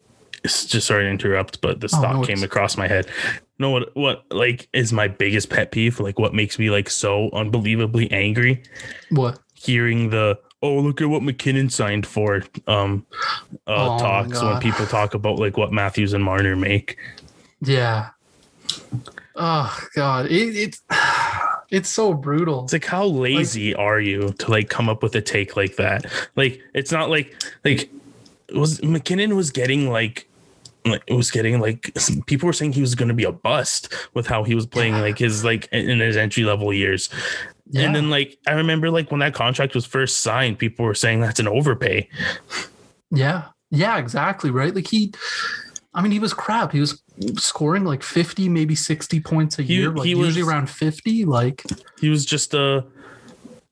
[0.45, 3.07] just sorry to interrupt, but this Oh, thought no, came across my head.
[3.57, 5.99] Know what what like is my biggest pet peeve?
[5.99, 8.63] Like what makes me like so unbelievably angry?
[9.09, 9.39] what?
[9.53, 13.05] Hearing the oh look at what MacKinnon signed for um
[13.67, 16.97] uh Oh, talks when people talk about like what Matthews and Marner make.
[17.61, 18.11] Yeah.
[19.35, 20.81] Oh God, it, it's
[21.71, 22.63] it's so brutal.
[22.63, 26.05] It's like how lazy are you to like come up with a take like that?
[26.35, 27.89] Like it's not like like
[28.53, 30.27] was MacKinnon was getting like
[30.85, 33.31] like it was getting like some- people were saying he was going to be a
[33.31, 35.01] bust with how he was playing Yeah.
[35.01, 37.09] like his like in his entry level years.
[37.71, 37.83] Yeah.
[37.83, 41.21] And then like I remember like when that contract was first signed, people were saying
[41.21, 42.09] that's an overpay.
[43.11, 43.49] Yeah.
[43.71, 44.49] Yeah, exactly.
[44.49, 44.73] Right.
[44.73, 45.13] Like he,
[45.93, 46.71] I mean, he was crap.
[46.71, 47.01] He was
[47.37, 51.25] scoring like 50, maybe 60 points a He- year, like he was- usually around 50.
[51.25, 51.63] Like,
[51.99, 52.85] He was just a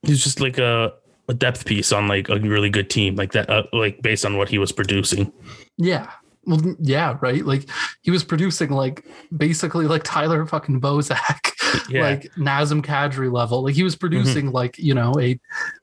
[0.04, 0.94] he was just like a
[1.30, 4.38] a depth piece on like a really good team like that uh, like based on
[4.38, 5.32] what he was producing.
[5.78, 6.10] yeah.
[6.46, 7.46] Well, yeah, right.
[7.46, 7.70] Like
[8.04, 9.04] he was producing like
[9.36, 11.52] basically like Tyler fucking Bozak
[11.90, 12.04] Yeah.
[12.04, 13.64] like Nazem Kadri level.
[13.66, 15.38] Like he was producing like, you know, a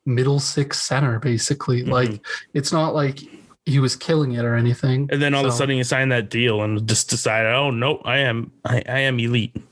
[0.07, 1.83] middle six center basically.
[1.83, 1.91] Mhm.
[1.91, 3.21] Like it's not like
[3.67, 5.09] he was killing it or anything.
[5.11, 7.97] and then all of a sudden you sign that deal and just decided, oh no,
[8.05, 9.57] I am I, I am elite.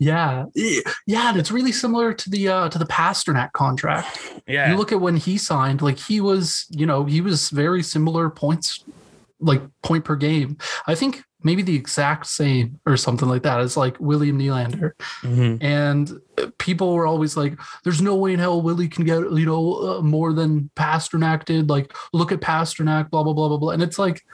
[0.00, 0.44] Yeah.
[0.54, 4.40] Yeah, and it's really similar to the uh to the Pastrnak contract.
[4.46, 4.70] Yeah.
[4.70, 8.30] You look at when he signed, like he was, you know, he was very similar
[8.30, 8.84] points,
[9.40, 10.56] like point per game.
[10.86, 14.92] I think maybe the exact same or something like that as like William Nylander.
[15.22, 15.62] Mhm.
[15.62, 16.20] And
[16.58, 20.02] people were always like, "There's no way in hell Willie can get you know uh,
[20.02, 23.70] more than Pastrnak did." Like, look at Pastrnak, blah blah blah blah blah.
[23.70, 24.24] And it's like,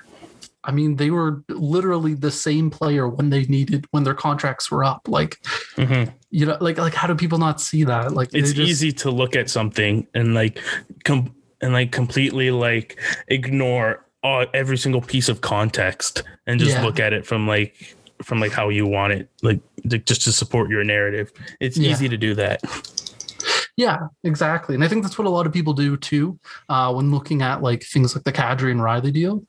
[0.64, 4.82] I mean, they were literally the same player when they needed when their contracts were
[4.82, 5.02] up.
[5.06, 5.38] Like,
[5.76, 6.10] Mhm.
[6.30, 8.12] you know, like like how do people not see that?
[8.14, 10.58] Like, It's just- easy to look at something and like
[11.04, 16.82] com- and like completely like ignore all, every single piece of context and just Yeah.
[16.82, 19.60] look at it from like from like how you want it like
[19.90, 21.30] to, just to support your narrative.
[21.60, 21.90] It's Yeah.
[21.90, 22.60] easy to do that.
[23.76, 24.74] Yeah, exactly.
[24.76, 27.60] And I think that's what a lot of people do too uh, when looking at
[27.60, 29.42] like things like the Kadri and Rielly deal.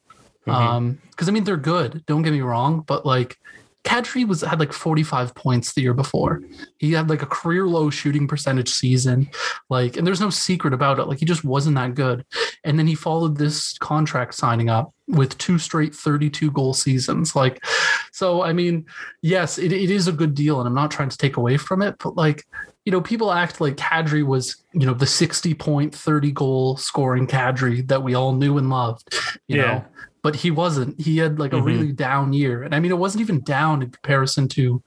[0.47, 0.53] Mhm.
[0.53, 2.03] Um, because I mean they're good.
[2.07, 3.37] Don't get me wrong, but like
[3.85, 6.41] Kadri was had like 45 points the year before.
[6.79, 9.29] He had like a career low shooting percentage season.
[9.69, 11.05] Like, and there's no secret about it.
[11.05, 12.25] Like he just wasn't that good.
[12.63, 17.35] And then he followed this contract signing up with two straight 32 goal seasons.
[17.35, 17.63] Like,
[18.11, 18.85] so I mean,
[19.21, 21.81] yes, it, it is a good deal, and I'm not trying to take away from
[21.83, 22.43] it, but like
[22.85, 27.25] you know, people act like Kadri was, you know, the 60 point, 30 goal scoring
[27.25, 29.11] Kadri that we all knew and loved,
[29.47, 29.65] you Yeah.
[29.65, 29.85] know,
[30.25, 30.99] but he wasn't.
[30.99, 31.65] He had like a Mhm.
[31.65, 32.63] really down year.
[32.63, 34.81] And I mean, it wasn't even down in comparison to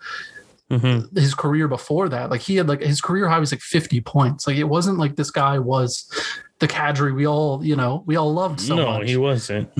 [0.68, 1.16] Mhm.
[1.16, 2.28] his career before that.
[2.28, 4.48] Like he had like his career high was like 50 points.
[4.48, 6.10] Like it wasn't like this guy was
[6.58, 9.02] the Kadri we all, you know, we all loved so no, much.
[9.02, 9.70] No, he wasn't.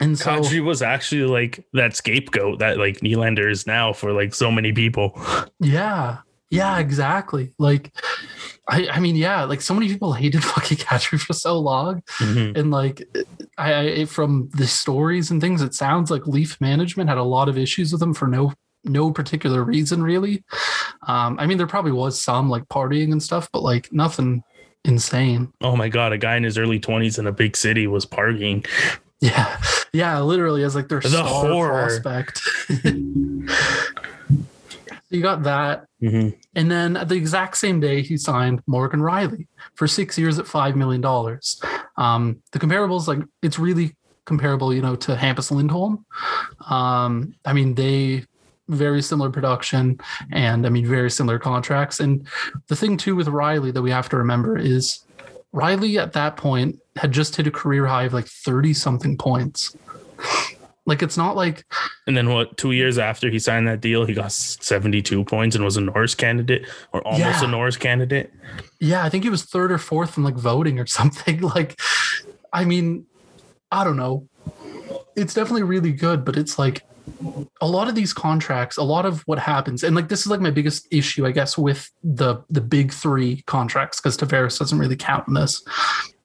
[0.00, 4.34] and so, Kadri was actually like that scapegoat that like Nylander is now for like
[4.34, 5.18] so many people.
[5.60, 6.18] Yeah.
[6.50, 7.54] Yeah, exactly.
[7.58, 7.90] Like
[8.68, 12.02] I I mean, yeah, like so many people hated fucking Kadri for so long.
[12.18, 12.56] Mhm.
[12.56, 13.02] And like
[13.58, 17.48] I, I from the stories and things, it sounds like Leaf management had a lot
[17.48, 18.52] of issues with him for no
[18.84, 20.44] no particular reason really.
[21.06, 24.42] Um, I mean there probably was some like partying and stuff, but like nothing
[24.84, 25.52] insane.
[25.60, 28.66] Oh my god, a guy in his early 20s in a big city was partying.
[29.20, 29.56] Yeah.
[29.92, 31.70] Yeah, literally as like their The star horror.
[32.02, 32.40] prospect.
[35.10, 35.86] you got that.
[36.02, 36.36] Mhm.
[36.56, 40.74] And then the exact same day, he signed Morgan Rielly for six years at $5
[40.74, 41.04] million.
[41.96, 46.04] Um, the comparables, like, it's really comparable, you know, to Hampus Lindholm.
[46.68, 48.24] Um, I mean, they
[48.68, 52.00] very similar production and I mean, very similar contracts.
[52.00, 52.26] And
[52.68, 55.00] the thing, too, with Rielly that we have to remember is
[55.54, 59.76] Rielly at that point had just hit a career high of like 30 something points.
[60.84, 61.64] Like, it's not like
[62.06, 62.56] And then what?
[62.56, 66.14] Two years after he signed that deal, he got 72 points and was a Norris
[66.14, 67.44] candidate or almost Yeah.
[67.44, 68.32] a Norris candidate.
[68.80, 71.40] Yeah, I think he was third or fourth in like voting or something.
[71.40, 71.80] Like,
[72.52, 73.06] I mean,
[73.70, 74.28] I don't know.
[75.16, 76.82] It's definitely really good, but it's like
[77.60, 80.40] a lot of these contracts, a lot of what happens, and like this is like
[80.40, 84.96] my biggest issue, I guess, with the the big three contracts, because Tavares doesn't really
[84.96, 85.62] count in this,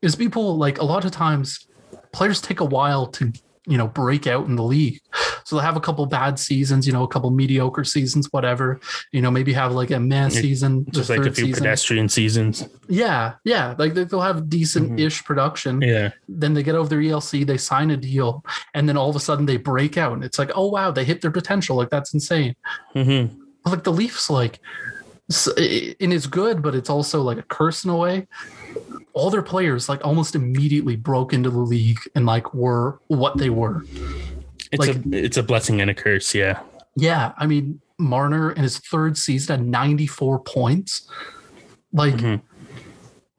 [0.01, 1.67] is people like a lot of times
[2.13, 3.31] players take a while to
[3.67, 4.99] you know break out in the league
[5.43, 8.79] so they'll have a couple bad seasons you know a couple mediocre seasons whatever
[9.11, 11.63] you know maybe have like a man season Just like a few season.
[11.63, 12.67] pedestrian seasons.
[12.87, 13.75] Yeah, yeah.
[13.77, 15.81] Like they- they'll have decent ish production.
[15.81, 16.11] Yeah.
[16.29, 19.19] Then they get over their ELC, they sign a deal, and then all of a
[19.19, 20.13] sudden they break out.
[20.13, 21.75] And it's like, oh wow, they hit their potential.
[21.75, 22.55] Like that's insane.
[22.93, 23.25] hmm
[23.63, 24.59] But like the Leafs, like,
[25.29, 28.27] and it's good, but it's also like a curse in a way.
[29.13, 33.49] All their players like almost immediately broke into the league and like were what they
[33.49, 33.83] were.
[34.71, 36.33] It's Like- a it's a blessing and a curse.
[36.33, 36.59] Yeah.
[36.95, 41.07] Yeah, I mean Marner in his third season had 94 points.
[41.91, 42.41] Like, Mhm.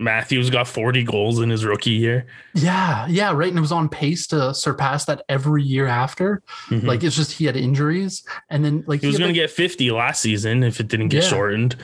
[0.01, 2.25] Matthews got 40 goals in his rookie year.
[2.55, 3.49] yeah, yeah, right.
[3.49, 6.41] And it was on pace to surpass that every year after.
[6.69, 6.85] Mhm.
[6.85, 9.55] Like it's just he had injuries, and then like he was going to like- get
[9.55, 11.29] 50 last season if it didn't get Yeah.
[11.29, 11.77] shortened.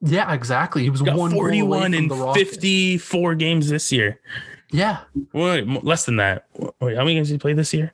[0.00, 0.82] yeah, exactly.
[0.82, 4.18] He was Got one 41 in 54 games this year.
[4.72, 4.98] Yeah,
[5.32, 6.46] Wait, less than that.
[6.80, 7.92] Wait, how many games did he play this year?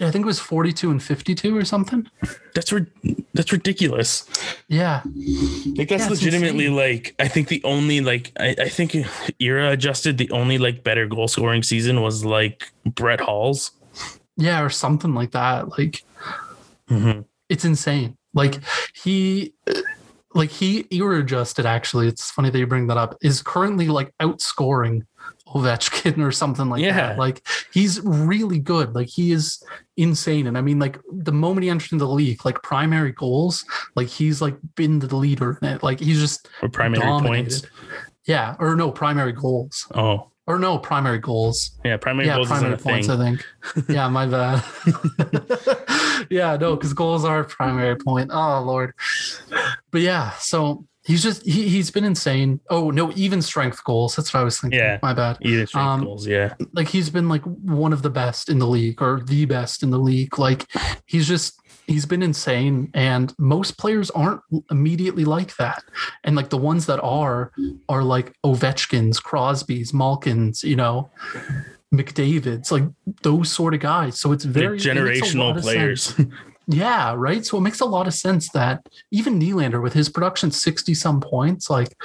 [0.00, 2.08] Yeah, I think it was forty-two and fifty-two or something.
[2.54, 2.86] That's ri-
[3.34, 4.24] that's ridiculous.
[4.66, 5.02] Yeah,
[5.76, 6.76] Like that's Yeah, legitimately insane.
[6.76, 8.96] like I think the only like I, I think
[9.38, 13.72] era adjusted the only like better goal scoring season was like Brett Hull's.
[14.38, 15.68] yeah, or something like that.
[15.78, 16.02] Like
[16.88, 17.20] Mm-hmm.
[17.48, 18.16] it's insane.
[18.34, 18.58] Like
[18.94, 19.52] he,
[20.34, 21.66] like he era adjusted.
[21.66, 23.16] Actually, it's funny that you bring that up.
[23.22, 25.02] Is currently like outscoring
[25.54, 26.94] Ovechkin or something like Yeah.
[26.94, 27.18] that.
[27.18, 28.94] Like he's really good.
[28.94, 29.62] Like he is
[29.96, 30.46] insane.
[30.46, 33.64] And I mean, like the moment he entered into the league, like primary goals,
[33.96, 35.82] like he's like been the leader in it.
[35.82, 37.50] Like he's just Or primary dominated.
[37.50, 37.62] points.
[38.26, 41.72] Yeah, or no primary goals, Oh, or no primary goals.
[41.84, 43.08] yeah, primary yeah, goals primary points.
[43.08, 43.20] thing.
[43.20, 43.88] I think.
[43.88, 44.62] yeah, my bad.
[46.30, 48.30] yeah, no, because goals are primary point.
[48.32, 48.94] Oh lord.
[49.90, 52.60] But yeah, so he's just he he's been insane.
[52.70, 54.16] Oh no, even strength goals.
[54.16, 54.78] That's what I was thinking.
[54.78, 54.98] Yeah.
[55.02, 55.38] my bad.
[55.40, 56.54] Even strength Um, goals, yeah.
[56.72, 59.90] Like he's been like one of the best in the league or the best in
[59.90, 60.38] the league.
[60.38, 60.66] Like
[61.06, 65.82] he's just he's been insane and most players aren't immediately like that.
[66.24, 67.52] And like the ones that are
[67.88, 71.10] are like Ovechkins, Crosby's, Malkins, you know,
[71.92, 72.84] McDavid's, like
[73.22, 74.20] those sort of guys.
[74.20, 76.14] So it's very it makes a lot generational of players.
[76.72, 77.44] Yeah, right.
[77.44, 81.20] So it makes a lot of sense that even Nylander with his production 60 some
[81.20, 81.96] points, like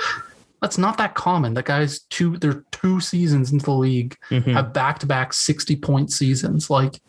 [0.61, 1.53] that's not that common.
[1.53, 4.53] That guy's two they're two seasons into the league Mhm.
[4.53, 6.69] have back to back 60 point seasons.
[6.69, 6.99] Like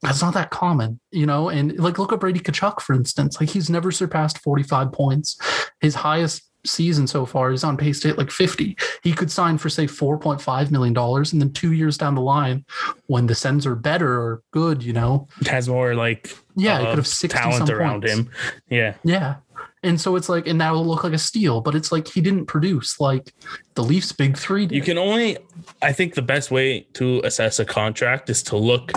[0.00, 1.48] that's not that common, you know?
[1.48, 3.40] And like look at Brady Tkachuk, for instance.
[3.40, 5.36] Like he's never surpassed 45 points.
[5.80, 8.76] His highest season so far is on pace to hit like 50.
[9.02, 12.64] He could sign for say 4.5 million dollars and then two years down the line,
[13.06, 16.98] when the Sens are better or good, you know, Has more like yeah, uh, could
[16.98, 18.12] have 60 talent around points.
[18.14, 18.30] him.
[18.68, 18.94] Yeah.
[19.04, 19.36] Yeah.
[19.84, 22.20] And so it's like, and that will look like a steal, but it's like he
[22.20, 23.32] didn't produce like
[23.74, 24.74] the Leafs big three did.
[24.74, 25.38] You can only,
[25.82, 28.90] I think the best way to assess a contract is to look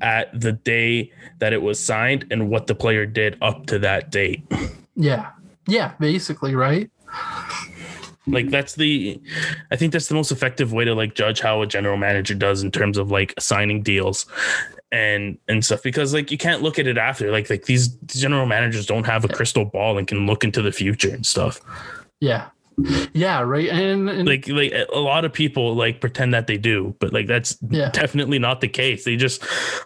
[0.00, 4.10] at the day that it was signed and what the player did up to that
[4.10, 4.42] date.
[4.96, 5.30] yeah.
[5.68, 5.92] Yeah.
[6.00, 6.90] Basically, right?
[8.26, 9.20] Like that's the,
[9.70, 12.62] I think that's the most effective way to like judge how a general manager does
[12.62, 14.26] in terms of like signing deals
[14.92, 18.46] and and stuff because like you can't look at it after like like these general
[18.46, 21.60] managers don't have a crystal ball and can look into the future and stuff
[22.20, 22.48] Yeah.
[23.12, 23.40] Yeah.
[23.40, 23.68] Right.
[23.68, 27.26] And, and like like a lot of people like pretend that they do but like
[27.26, 27.90] that's Yeah.
[27.90, 29.44] definitely not the case they just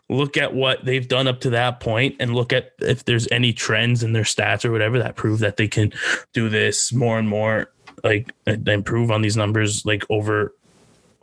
[0.09, 3.53] look at what they've done up to that point and look at if there's any
[3.53, 5.93] trends in their stats or whatever that prove that they can
[6.33, 7.71] do this more and more
[8.05, 10.55] like improve on these numbers like over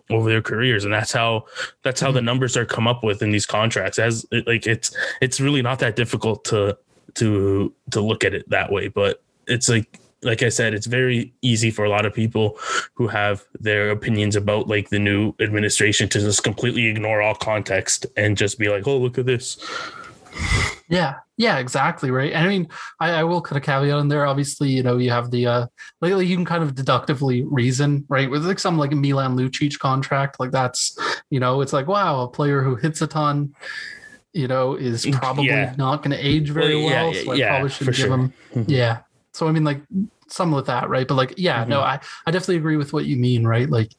[0.10, 1.46] over their careers and that's how
[1.84, 2.26] that's how the mm-hmm.
[2.26, 5.96] numbers are come up with in these contracts as like it's it's really not that
[5.96, 6.78] difficult to
[7.16, 11.34] to to look at it that way but it's like like I said, it's very
[11.42, 12.58] easy for a lot of people
[12.96, 18.06] who have their opinions about like the new administration to just completely ignore all context
[18.18, 19.58] and just be like, "Oh, look at this."
[20.90, 21.16] yeah.
[21.38, 21.60] Yeah.
[21.60, 22.12] Exactly.
[22.12, 22.32] Right.
[22.34, 22.68] And I mean,
[23.00, 24.26] I, I will put a caveat in there.
[24.26, 25.68] Obviously, you know, you have the, uh,
[26.02, 28.30] like, like, you can kind of deductively reason, right?
[28.30, 30.98] With like some like Milan Lucic contract, like that's,
[31.30, 33.54] you know, it's like, wow, a player who hits a ton,
[34.34, 35.74] you know, is probably Yeah.
[35.78, 37.14] not going to age very Well, yeah, well.
[37.14, 38.14] so I yeah, probably should give sure.
[38.14, 38.66] him Mhm.
[38.68, 38.98] Yeah.
[39.34, 39.82] So I mean, like
[40.28, 41.08] some with that, right?
[41.08, 41.84] But like, yeah, no, Mhm.
[41.86, 43.70] I I definitely agree with what you mean, right?
[43.70, 43.92] Like,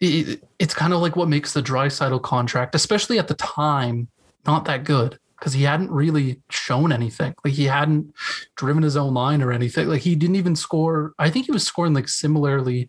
[0.00, 4.08] it, it's kind of like what makes the Draisaitl contract, especially at the time,
[4.46, 7.34] not that good because he hadn't really shown anything.
[7.44, 8.14] Like he hadn't
[8.56, 9.88] driven his own line or anything.
[9.88, 11.12] Like he didn't even score.
[11.18, 12.88] I think he was scoring like similarly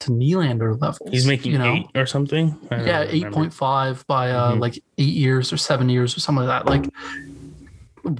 [0.00, 1.10] to Nylander levels.
[1.10, 1.74] He's making you know?
[1.74, 2.56] eight or something.
[2.70, 4.60] Yeah, eight point five by uh Mhm.
[4.60, 6.70] like eight years or seven years or something like that.
[6.70, 6.90] Like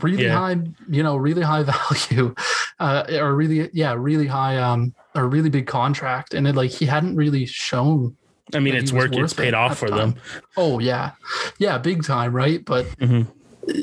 [0.02, 0.38] really Yeah.
[0.38, 0.56] high,
[0.88, 1.62] you know, really high
[2.10, 2.34] value,
[2.80, 6.86] uh, or really yeah, really high um or really big contract, and it like he
[6.86, 8.16] hadn't really shown.
[8.54, 9.16] I mean, it's worked.
[9.16, 10.14] It's paid it off for the them.
[10.56, 11.12] Oh yeah,
[11.58, 12.64] yeah, big time, right?
[12.64, 13.26] But Mhm.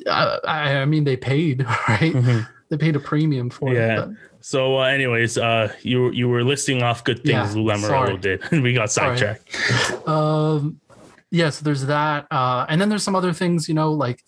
[0.07, 2.13] uh, I, I mean, they paid right.
[2.13, 2.47] Mhm.
[2.69, 4.03] They paid a premium for Yeah.
[4.03, 4.09] it.
[4.39, 8.41] So, uh, anyways, uh, you you were listing off good Yeah, things Lou Lamoriello did,
[8.51, 9.55] and we got sidetracked.
[10.07, 10.79] Um,
[11.31, 11.49] yeah.
[11.49, 13.67] So there's that, uh, and then there's some other things.
[13.67, 14.23] You know, like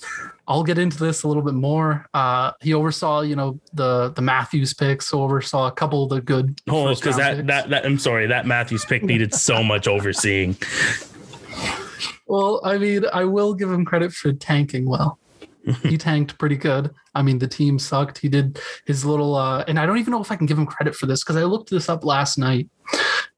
[0.48, 2.08] I'll get into this a little bit more.
[2.14, 5.08] Uh, he oversaw, you know, the the Matthews picks.
[5.08, 6.60] So oversaw a couple of the good.
[6.70, 10.58] Oh, because that, that that I'm sorry, that Matthews pick needed so much overseeing.
[12.26, 15.20] Well, I mean, I will give him credit for tanking well.
[15.82, 16.94] He tanked pretty good.
[17.16, 18.18] I mean, the team sucked.
[18.18, 20.66] He did his little, uh, and I don't even know if I can give him
[20.66, 22.70] credit for this because I looked this up last night.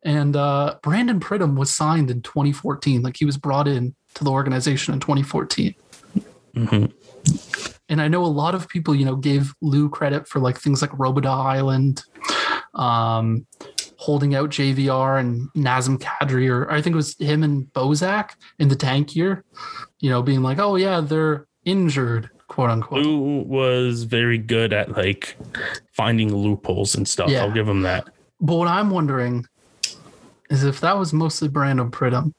[0.03, 3.01] And uh, Brandon Pridham was signed in 2014.
[3.01, 5.75] Like he was brought in to the organization in 2014.
[6.55, 6.91] Mhm.
[7.89, 10.81] And I know a lot of people, you know, gave Lou credit for like things
[10.81, 12.03] like Robidas Island,
[12.73, 13.45] um,
[13.97, 18.69] holding out JVR and Nazem Kadri, or I think it was him and Bozak in
[18.69, 19.43] the tank year,
[19.99, 23.03] you know, being like, oh, yeah, they're injured, quote unquote.
[23.05, 25.35] Lou was very good at like
[25.91, 27.29] finding loopholes and stuff.
[27.29, 27.41] Yeah.
[27.43, 28.05] I'll give him that.
[28.39, 29.45] But what I'm wondering
[30.49, 32.31] is if that was mostly Brandon Pridham,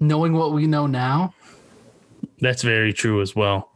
[0.00, 1.34] knowing what we know now,
[2.40, 3.70] That's very true as well.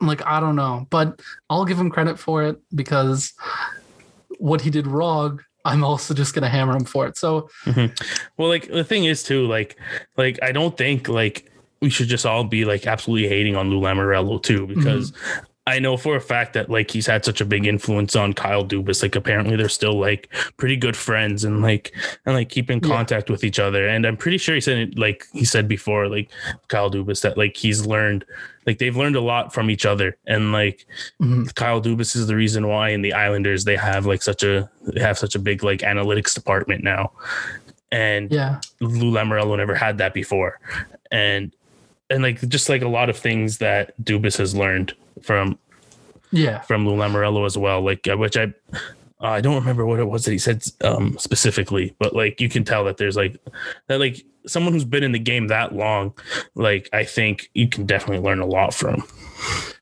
[0.00, 1.20] like I don't know, but
[1.50, 3.32] I'll give him credit for it because
[4.38, 7.16] what he did wrong, I'm also just gonna hammer him for it.
[7.16, 7.48] So
[8.36, 9.76] Well, like the thing is too, like,
[10.16, 11.50] like I don't think like
[11.80, 15.12] we should just all be like absolutely hating on Lou Lamoriello too, because
[15.66, 18.64] I know for a fact that like he's had such a big influence on Kyle
[18.64, 19.02] Dubas.
[19.02, 21.92] Like apparently they're still like pretty good friends and like
[22.24, 22.88] and like keep in Yeah.
[22.88, 23.86] contact with each other.
[23.86, 26.30] And I'm pretty sure he said it like he said before, like
[26.68, 28.24] Kyle Dubas, that like he's learned
[28.66, 30.16] like they've learned a lot from each other.
[30.26, 30.86] And like
[31.20, 34.70] mhm, Kyle Dubas is the reason why in the Islanders they have like such a
[34.86, 37.12] they have such a big like analytics department now.
[37.92, 40.58] And yeah, Lou Lamoriello never had that before.
[41.10, 41.54] And
[42.10, 45.58] and like just like a lot of things that Dubas has learned from
[46.30, 47.82] yeah, from Lou Lamoriello as well.
[47.82, 48.78] Like uh, which I uh,
[49.20, 52.64] I don't remember what it was that he said um specifically, but like you can
[52.64, 53.36] tell that there's like
[53.86, 56.14] that like someone who's been in the game that long,
[56.54, 59.04] like I think you can definitely learn a lot from.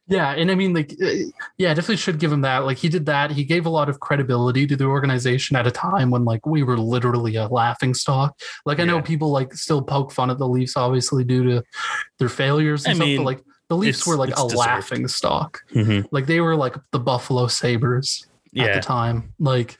[0.08, 0.30] Yeah.
[0.30, 1.06] And I mean, like, uh,
[1.58, 2.58] yeah, definitely should give him that.
[2.64, 3.32] Like, he did that.
[3.32, 6.62] He gave a lot of credibility to the organization at a time when like we
[6.62, 8.38] were literally a laughing stock.
[8.64, 11.62] Like, I know people like still poke fun at the Leafs, obviously due to
[12.18, 13.06] their failures and I stuff.
[13.06, 14.54] mean, but like the Leafs were like a deserved.
[14.54, 15.60] laughing stock.
[15.74, 16.06] Mhm.
[16.12, 18.26] Like they were like the Buffalo Sabres
[18.56, 19.76] at the time, like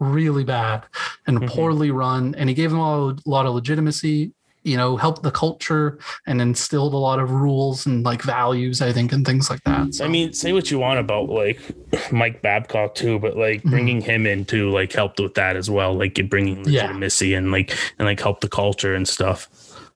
[0.00, 0.84] really bad
[1.26, 1.48] and Mhm.
[1.50, 2.34] poorly run.
[2.36, 4.32] And he gave them all a lot of legitimacy,
[4.68, 8.92] you know, helped the culture and instilled a lot of rules and like values, I
[8.92, 9.94] think, and things like that.
[9.94, 11.58] So, I mean, say what you want about like
[12.12, 13.70] Mike Babcock too, but like Mhm.
[13.70, 15.94] bringing him in too, like helped with that as well.
[15.94, 16.82] Like bringing Yeah.
[16.82, 19.48] legitimacy and like and like help the culture and stuff.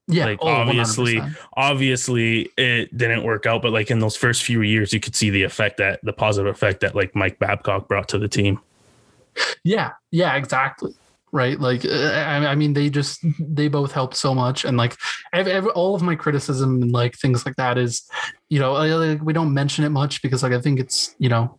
[0.09, 1.37] yeah, like, oh, obviously- 100%.
[1.57, 5.31] Obviously, it didn't work out, but like in those first few years, you could see
[5.31, 8.59] the effect that the positive effect that like Mike Babcock brought to the team.
[9.65, 10.93] Yeah, yeah, exactly.
[11.35, 11.59] Right.
[11.59, 14.67] Like, I, I mean, they just, they both helped so much.
[14.67, 14.97] And like,
[15.33, 18.03] ev ev all of my criticism and like things like that is,
[18.51, 21.59] you know, like, we don't mention it much because like, I think it's, you know,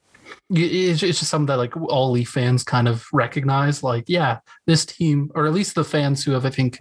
[0.52, 3.82] it's, it's just something that like all Leaf fans kind of recognize.
[3.82, 6.80] Like, yeah, this team, or at least the fans who have, I think,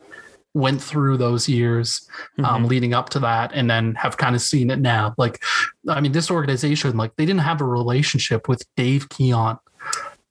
[0.54, 2.06] went through those years
[2.44, 2.68] um, Mhm.
[2.68, 5.14] leading up to that and then have kind of seen it now.
[5.16, 5.42] Like,
[5.88, 9.56] I mean, this organization, like, they didn't have a relationship with Dave Keon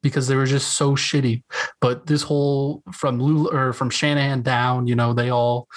[0.01, 1.43] because they were just so shitty.
[1.79, 5.67] But this whole from Lou or from Shanahan down, you know, they all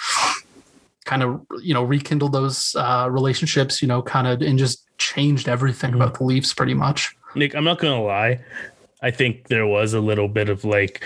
[1.05, 5.47] kind of, you know, rekindled those uh, relationships, you know, kind of and just changed
[5.47, 5.95] everything Mhm.
[5.95, 7.15] about the Leafs pretty much.
[7.35, 8.39] Nick, I'm not gonna lie.
[9.01, 11.03] I think there was a little bit of like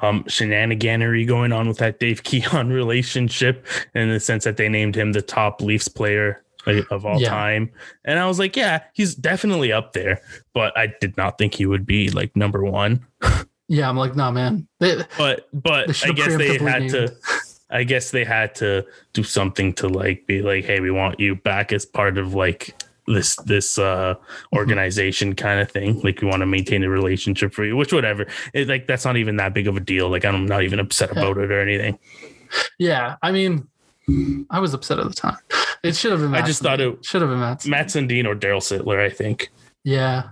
[0.00, 4.94] um shenaniganery going on with that Dave Keon relationship in the sense that they named
[4.96, 7.28] him the top Leafs player like, of all Yeah.
[7.30, 7.70] time.
[8.04, 10.20] And I was like, yeah, he's definitely up there,
[10.54, 13.04] but I did not think he would be like number one.
[13.68, 14.66] Yeah, I'm like, nah, man.
[14.80, 16.90] They, But but I guess they had named.
[16.92, 17.14] to
[17.70, 18.84] I guess they had to
[19.14, 22.74] do something to like be like, hey, we want you back as part of like
[23.06, 24.56] this this uh Mm-hmm.
[24.58, 26.00] organization kind of thing.
[26.02, 28.26] Like we want to maintain a relationship for you, which whatever.
[28.52, 30.10] It, like that's not even that big of a deal.
[30.10, 31.98] Like I'm not even upset about it or anything.
[32.78, 33.66] Yeah, I mean,
[34.50, 35.38] I was upset at the time.
[35.82, 36.34] It should have been.
[36.34, 37.66] I just thought it- should have been Matt.
[37.66, 39.50] Mats Sundin or Daryl Sittler, I think.
[39.84, 40.30] Yeah.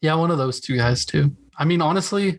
[0.00, 1.36] Yeah, one of those two guys too.
[1.58, 2.38] I mean, honestly,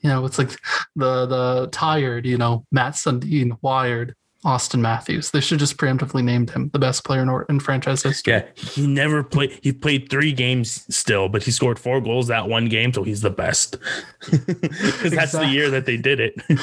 [0.00, 0.50] you know, it's like
[0.96, 4.14] the the tired, you know, Mats Sundin, wired,
[4.44, 5.30] Auston Matthews.
[5.30, 8.32] They should just preemptively named him the best player in, or- in franchise history.
[8.34, 9.58] Yeah, he never played.
[9.62, 13.20] He played three games still, but he scored four goals that one game, so he's
[13.20, 13.76] the best.
[14.30, 16.34] Because that's the year that they did it.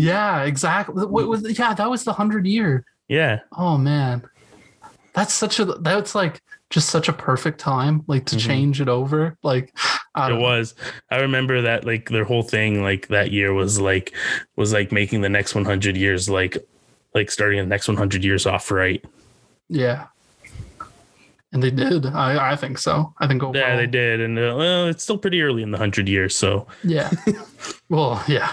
[0.00, 1.04] Yeah, exactly.
[1.06, 2.84] What was yeah, that was the hundred year.
[3.08, 4.22] yeah, Oh man.
[5.18, 6.40] That's such a that's like
[6.70, 8.46] just such a perfect time, like to Mhm.
[8.46, 9.36] change it over.
[9.42, 9.72] Like
[10.16, 10.38] it know.
[10.38, 10.76] was.
[11.10, 14.14] I remember that like their whole thing like that year was like
[14.54, 16.56] was like making the next 100 years like
[17.16, 19.04] like starting the next 100 years off right.
[19.68, 20.06] Yeah.
[21.52, 22.06] And they did.
[22.06, 23.12] I, I think so.
[23.18, 23.60] I think overall.
[23.60, 26.68] Yeah, they did, and uh, well, it's still pretty early in the hundred years, so
[26.84, 27.10] Yeah.
[27.88, 28.52] well, yeah.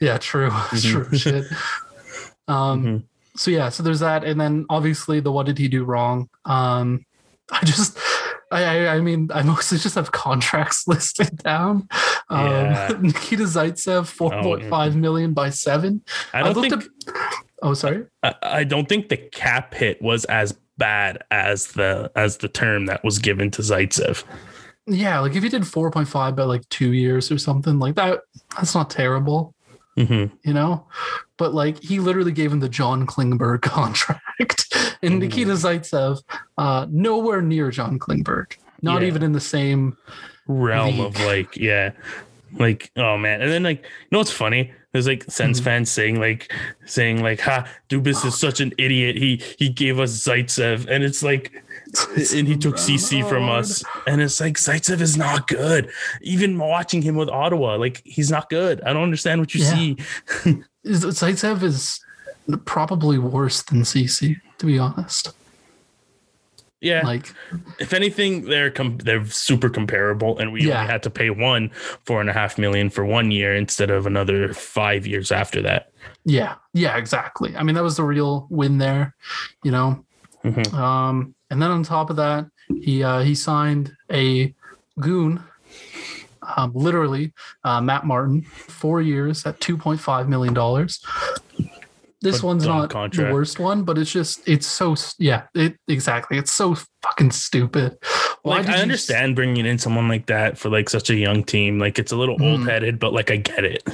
[0.00, 0.48] Yeah, true.
[0.48, 0.90] Mhm.
[1.10, 1.44] True shit.
[2.48, 3.02] Um mhm.
[3.38, 4.24] So yeah, so there's that.
[4.24, 6.28] And then obviously the what did he do wrong?
[6.44, 7.04] Um
[7.50, 7.96] I just
[8.52, 11.88] I I, I mean I mostly just have contracts listed down.
[12.28, 12.92] Um Yeah.
[13.00, 16.02] Nikita Zaitsev, four point five million by seven.
[16.34, 18.06] I don't looked think up- Oh, sorry.
[18.22, 22.86] I, I don't think the cap hit was as bad as the as the term
[22.86, 24.22] that was given to Zaitsev.
[24.86, 28.20] Yeah, like if you did 4.5 by like two years or something like that,
[28.56, 29.54] that's not terrible.
[30.06, 30.86] Hmm you know
[31.36, 35.18] but like he literally gave him the john klingberg contract and Mhm.
[35.20, 36.22] nikita zaitsev
[36.56, 39.08] uh nowhere near john klingberg not Yeah.
[39.08, 39.96] even in the same
[40.46, 41.90] Realm of like yeah,
[42.58, 44.72] like oh man, and then like you know what's funny?
[44.92, 45.64] There's like Sens Mhm.
[45.64, 46.50] fans saying like
[46.86, 49.16] saying like, "Ha, Dubas is such an idiot.
[49.16, 51.52] He he gave us Zaitsev, and it's like,
[52.34, 55.90] and he took Ceci from us, and it's like Zaitsev is not good.
[56.20, 58.80] Even watching him with Ottawa, like he's not good.
[58.82, 59.74] I don't understand what you Yeah.
[59.74, 59.96] see.
[60.84, 62.00] Is- Zaitsev is
[62.64, 65.32] probably worse than Ceci, to be honest.
[66.80, 67.34] Yeah, Like,
[67.80, 70.78] if anything, they're com- they're super comparable, and we Yeah.
[70.80, 71.70] only had to pay one
[72.06, 75.90] four and a half million for one year instead of another five years after that.
[76.24, 77.56] yeah, yeah, exactly.
[77.56, 79.14] I mean, that was the real win there,
[79.64, 80.04] you know.
[80.44, 80.72] Mhm.
[80.72, 82.46] Um, and then on top of that,
[82.82, 84.54] he uh, he signed a
[85.00, 85.42] goon,
[86.56, 87.32] um, literally
[87.64, 91.00] uh, Matt Martin, four years at two point five million dollars.
[92.20, 93.28] This A one's not contract.
[93.28, 96.36] the worst one, but it's just it's so yeah, it exactly.
[96.36, 97.96] It's so fucking stupid.
[98.42, 101.44] Why like I you- understand bringing in someone like that for like such a young
[101.44, 101.78] team.
[101.78, 102.50] Like it's a little Mhm.
[102.58, 103.84] old headed, but like I get it.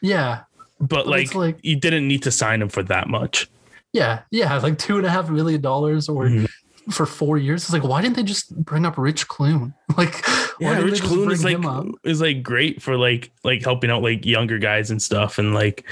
[0.00, 0.40] Yeah,
[0.80, 3.48] But, But like, like- you didn't need to sign him for that much.
[3.92, 6.48] yeah, yeah, like two and a half million dollars or Mhm.
[6.90, 7.64] For four years.
[7.64, 9.74] It's like why didn't they just bring up Rich Clune?
[9.96, 10.24] Like
[10.60, 11.58] Yeah, Rich Clune is like
[12.04, 15.84] is like great for like like helping out like younger guys and stuff, and like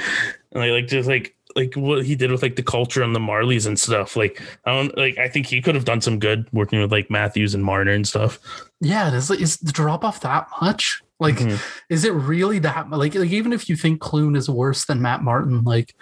[0.53, 3.21] and like, like just like like what he did with like the culture and the
[3.21, 4.17] Marlies and stuff.
[4.17, 7.11] Like I don't like I think he could have done some good working with like
[7.11, 8.39] Matthews and Marner and stuff.
[8.81, 11.01] Yeah, is is the drop off that much?
[11.21, 11.63] Like, Mhm.
[11.89, 15.23] is it really that like like even if you think Clune is worse than Matt
[15.23, 15.95] Martin, like,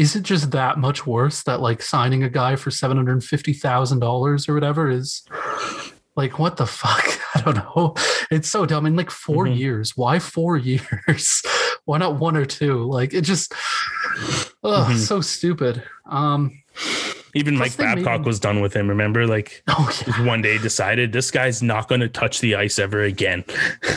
[0.00, 3.52] is it just that much worse that like signing a guy for seven hundred fifty
[3.52, 5.22] thousand dollars or whatever is
[6.16, 7.04] like what the fuck?
[7.34, 7.94] I don't know.
[8.30, 8.84] It's so dumb.
[8.86, 9.58] In like 4 Mhm.
[9.58, 11.42] years, why four years?
[11.84, 12.84] why not one or two?
[12.84, 13.52] Like it just,
[14.64, 14.96] oh, Mhm.
[14.96, 15.82] so stupid.
[16.06, 16.50] Um,
[17.34, 18.88] Even Mike made Babcock was done with him.
[18.88, 20.26] Remember, like oh yeah.
[20.26, 23.44] one day decided this guy's not going to touch the ice ever again.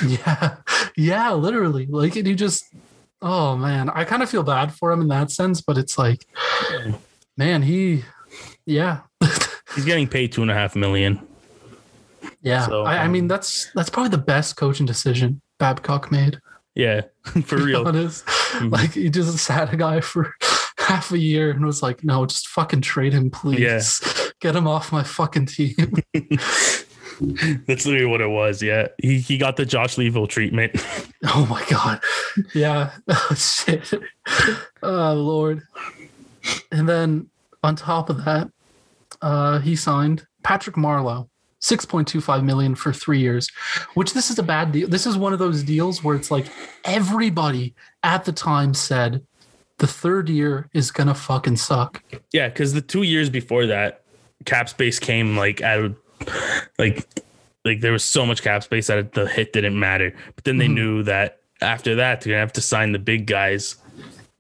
[0.06, 0.58] yeah
[0.96, 2.66] yeah literally like and he just
[3.24, 6.28] oh man i kind of feel bad for him in that sense but it's like
[7.38, 8.04] man he
[8.66, 9.00] yeah
[9.76, 11.20] He's getting paid two and a half million.
[12.42, 16.40] yeah So, I, I mean um, that's that's probably the best coaching decision babcock made
[16.76, 17.02] Yeah,
[17.46, 17.88] for real.
[17.88, 18.72] honest Mhm.
[18.72, 20.36] like he just sat a guy for
[20.78, 24.24] half a year and was like no just fucking trade him please Yeah.
[24.42, 25.76] get him off my fucking team
[27.68, 28.62] That's literally what it was.
[28.62, 30.74] Yeah, he he got the Josh Leivo treatment.
[31.26, 32.02] Oh my god.
[32.54, 32.92] Yeah.
[33.08, 33.94] Oh shit.
[34.82, 35.62] Oh lord.
[36.70, 37.30] And then
[37.64, 38.50] on top of that,
[39.22, 41.30] uh he signed Patrick Marleau.
[41.62, 43.50] 6.25 million for three years,
[43.94, 44.86] which this is a bad deal.
[44.90, 46.48] This is one of those deals where it's like
[46.84, 49.26] everybody at the time said
[49.78, 52.04] the third year is gonna fucking suck.
[52.34, 54.04] Yeah, because the two years before that,
[54.44, 55.96] cap space came like out of
[56.78, 57.08] like
[57.66, 60.14] like there was so much cap space that the hit didn't matter.
[60.36, 60.74] But then they Mhm.
[60.74, 63.76] knew that after that they're gonna have to sign the big guys,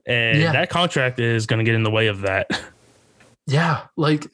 [0.05, 0.51] and Yeah.
[0.51, 2.49] that contract is gonna get in the way of that.
[3.47, 4.27] Yeah, like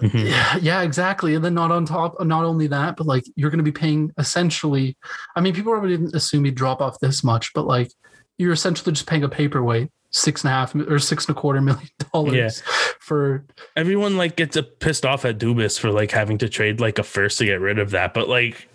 [0.00, 0.30] Mhm.
[0.30, 1.34] Yeah, yeah, exactly.
[1.34, 4.12] And then not on top, not only that, but like you're going to be paying
[4.18, 4.96] essentially.
[5.36, 7.90] I mean, people probably didn't assume you'd drop off this much, but like
[8.38, 11.60] you're essentially just paying a paperweight six and a half or six and a quarter
[11.60, 12.72] million dollars Yeah.
[13.04, 13.44] For.
[13.76, 17.02] Everyone like gets a pissed off at Dubas for like having to trade like a
[17.02, 18.66] first to get rid of that, but like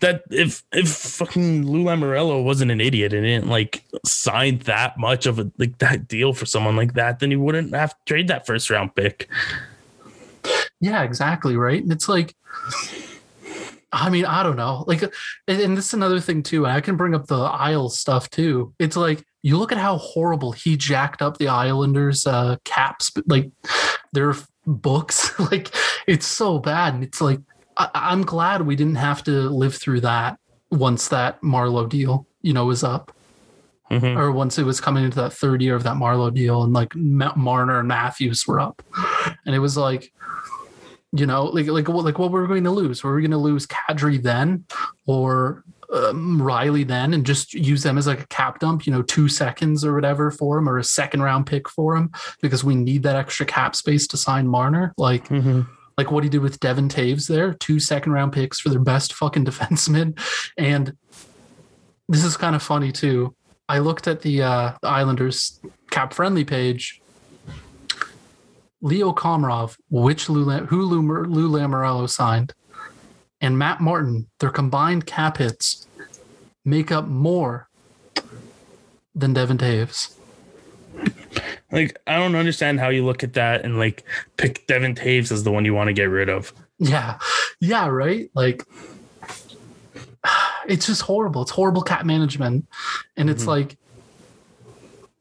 [0.00, 5.26] that if if fucking Lou Lamoriello wasn't an idiot and didn't like sign that much
[5.26, 8.26] of a like that deal for someone like that, then he wouldn't have to trade
[8.28, 9.28] that first round pick.
[10.80, 11.56] Yeah, exactly.
[11.56, 11.80] Right.
[11.80, 12.34] And it's like,
[13.92, 14.84] I mean, I don't know.
[14.88, 15.02] Like,
[15.46, 16.66] and, this is another thing too.
[16.66, 18.74] I can bring up the Isles stuff too.
[18.80, 23.50] It's like you look at how horrible he jacked up the Islanders' uh, caps, like
[24.12, 24.34] their
[24.66, 25.38] books.
[25.50, 25.74] like
[26.06, 26.94] it's so bad.
[26.94, 27.40] And it's like
[27.76, 30.38] I, I'm glad we didn't have to live through that
[30.70, 33.12] once that Marleau deal, you know, was up
[33.90, 34.16] Mhm.
[34.16, 36.94] or once it was coming into that third year of that Marleau deal, and like
[36.96, 38.82] Marner and Matthews were up,
[39.44, 40.10] and it was like,
[41.12, 43.04] you know, like like what like what were we going to lose?
[43.04, 44.64] Were we going to lose Kadri then,
[45.04, 45.62] or
[45.92, 48.86] um, Rielly then, and just use them as like a cap dump?
[48.86, 52.10] You know, two seconds or whatever for him, or a second round pick for him
[52.40, 54.94] because we need that extra cap space to sign Marner.
[54.96, 55.66] Like Mhm.
[55.98, 59.12] like what he did with Devon Toews there, two second round picks for their best
[59.12, 60.18] fucking defenseman.
[60.56, 60.96] And
[62.08, 63.34] this is kind of funny too.
[63.68, 67.00] I looked at the uh, the Islanders cap friendly page.
[68.84, 72.52] Leo Komarov, which Lou, who Lou, Lou Lamoriello signed,
[73.42, 75.86] and Matt Martin, their combined cap hits
[76.64, 77.68] make up more
[79.14, 80.14] than Devon Toews.
[81.70, 84.04] Like I don't understand how you look at that and like
[84.36, 86.52] pick Devon Toews as the one you want to get rid of.
[86.78, 87.18] Yeah.
[87.60, 88.30] Yeah, right?
[88.34, 88.62] Like
[90.68, 91.42] it's just horrible.
[91.42, 92.66] It's horrible cap management.
[93.16, 93.48] And it's Mhm.
[93.48, 93.76] like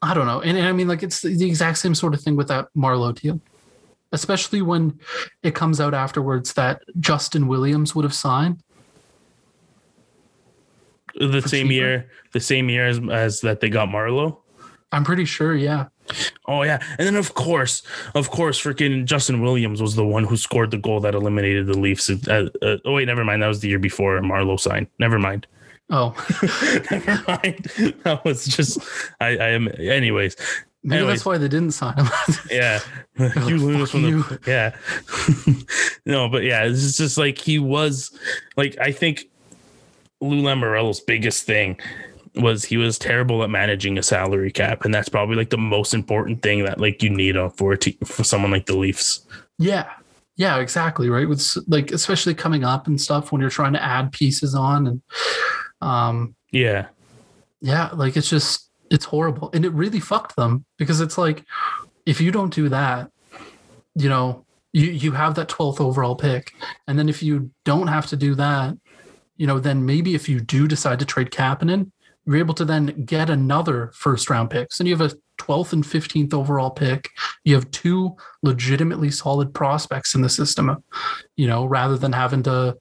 [0.04, 0.42] I don't know.
[0.42, 3.14] And, and I mean, like, it's the exact same sort of thing with that Marleau
[3.14, 3.40] deal,
[4.12, 5.00] especially when
[5.44, 8.62] it comes out afterwards that Justin Williams would have signed.
[11.16, 11.74] The same cheaper?
[11.74, 14.38] year, the same year as, as that they got Marleau.
[14.94, 15.88] I'm pretty sure, yeah.
[16.46, 17.84] Oh yeah, and then of course,
[18.16, 21.78] of course, freaking Justin Williams was the one who scored the goal that eliminated the
[21.78, 22.10] Leafs.
[22.10, 23.42] Uh, uh, oh wait, never mind.
[23.42, 24.88] That was the year before Marleau signed.
[25.00, 25.48] Never mind.
[25.90, 26.14] Oh,
[26.92, 27.72] never mind.
[28.04, 28.80] That was just
[29.20, 29.38] I.
[29.38, 29.70] I am.
[29.80, 30.36] Anyways,
[30.84, 31.20] maybe Anyways.
[31.20, 32.08] that's why they didn't sign him.
[32.52, 32.80] yeah,
[33.18, 34.76] like, you lose from you." the yeah.
[36.06, 38.18] no, but yeah, it's just like he was
[38.58, 39.26] like I think
[40.22, 41.80] Lou Lamoriello's biggest thing
[42.36, 45.94] was he was terrible at managing a salary cap, and that's probably like the most
[45.94, 49.26] important thing that like you need for for someone like the Leafs.
[49.58, 49.90] yeah.
[50.38, 51.08] Yeah, exactly.
[51.10, 51.30] Right.
[51.30, 55.02] With like, especially coming up and stuff when you're trying to add pieces on and,
[55.82, 56.88] um, Yeah,
[57.60, 59.50] yeah, like it's just, it's horrible.
[59.54, 61.44] And it really fucked them because it's like,
[62.06, 63.10] if you don't do that,
[63.96, 66.52] you know, you, you have that 12th overall pick.
[66.88, 68.78] And then if you don't have to do that,
[69.38, 71.92] you know, then maybe if you do decide to trade Kapanen,
[72.26, 74.72] you're able to then get another first round pick.
[74.72, 77.10] So you have a 12th and 15th overall pick.
[77.44, 80.84] You have two legitimately solid prospects in the system,
[81.36, 82.78] you know, rather than having to,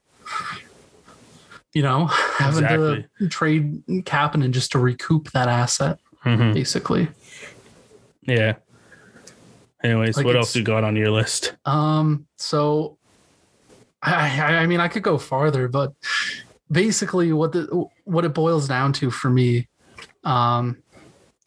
[1.73, 2.05] you know,
[2.37, 3.05] having Exactly.
[3.19, 6.53] to trade Kapanen just to recoup that asset, Mhm.
[6.53, 7.07] basically.
[8.23, 8.55] yeah.
[9.83, 11.55] Anyways, Like what else you got on your list?
[11.65, 12.97] Um, so
[14.03, 15.93] I, I I mean I could go farther, but
[16.71, 19.67] basically what the what it boils down to for me
[20.23, 20.77] um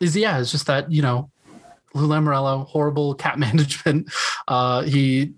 [0.01, 1.31] is yeah, it's just that, you know,
[1.95, 4.13] Lou Lamoriello, horrible cat management.
[4.49, 5.33] Uh he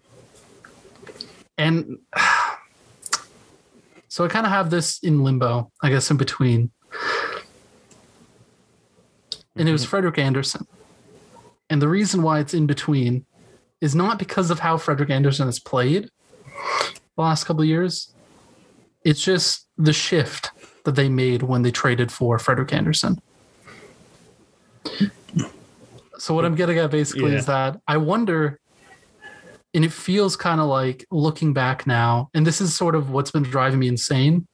[1.59, 1.99] and
[4.09, 6.71] so I kind of have this in limbo, I guess in between.
[9.57, 9.91] And it was mm-hmm.
[9.91, 10.67] Frederik Andersen.
[11.69, 13.27] And the reason why it's in between
[13.81, 16.11] is not because of how Frederik Andersen has played
[17.17, 18.15] the last couple of years.
[19.05, 20.51] It's just the shift
[20.85, 23.21] that they made when they traded for Frederik Andersen.
[26.19, 26.59] So what I'm mm.
[26.59, 28.59] getting at basically is that I wonder,
[29.75, 33.31] and it feels kind of like looking back now, and this is sort of what's
[33.31, 34.47] been driving me insane,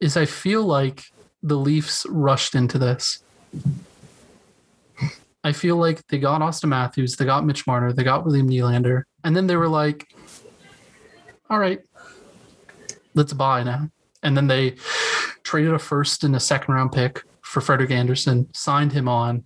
[0.00, 1.04] is I feel like
[1.42, 3.22] the Leafs rushed into this.
[5.44, 9.04] I feel like they got Auston Matthews, they got Mitch Marner, they got William Nylander,
[9.22, 10.08] and then they were like,
[11.48, 11.78] all right,
[13.14, 13.88] let's buy now.
[14.24, 14.74] And then they
[15.44, 19.44] traded a first and a second round pick for Frederik Andersen, signed him on,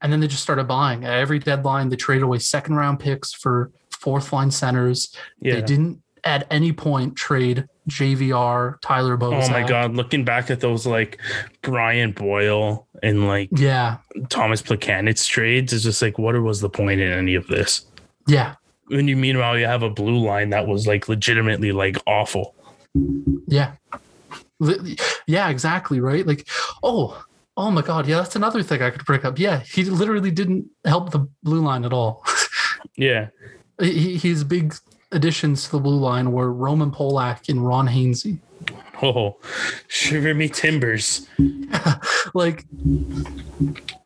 [0.00, 1.04] and then they just started buying.
[1.04, 5.12] At every deadline, they traded away second round picks for fourth line centers.
[5.40, 5.56] Yeah.
[5.56, 9.48] They didn't at any point trade JVR, Tyler Bozak.
[9.48, 11.18] Oh my god, looking back at those like
[11.62, 13.98] Brian Boyle and like Yeah.
[14.28, 17.86] Tomas Plekanec trades, is just like what was the point in any of this?
[18.26, 18.54] Yeah.
[18.88, 22.54] When you meanwhile you have a blue line that was like legitimately like awful.
[23.46, 23.72] Yeah.
[25.26, 26.00] Yeah, exactly.
[26.00, 26.26] Right.
[26.26, 26.48] Like,
[26.82, 27.22] oh,
[27.56, 28.06] oh my God.
[28.06, 29.38] Yeah, that's another thing I could break up.
[29.38, 32.24] Yeah, he literally didn't help the blue line at all.
[32.96, 33.28] Yeah.
[33.80, 34.74] he, his big
[35.12, 38.38] additions to the blue line were Roman Polak and Ron Hainsey.
[39.02, 39.36] Oh,
[39.86, 41.26] shiver me timbers.
[42.34, 42.64] like,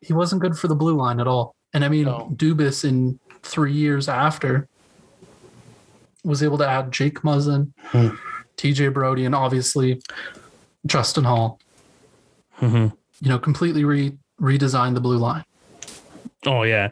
[0.01, 1.55] he wasn't good for the blue line at all.
[1.73, 2.31] And I mean, No.
[2.35, 4.67] Dubas in three years after
[6.23, 8.09] was able to add Jake Muzzin, Hmm.
[8.57, 10.01] TJ Brodie, and obviously
[10.85, 11.59] Justin Holl.
[12.53, 12.87] hmm
[13.19, 15.43] You know, completely re redesigned the blue line.
[16.45, 16.89] Oh yeah,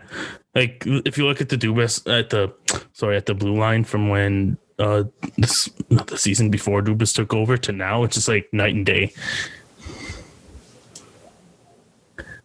[0.55, 2.53] like if you look at the Dubas at the
[2.93, 5.03] sorry at the blue line from when uh
[5.37, 9.13] this the season before Dubas took over to now, it's just like night and day.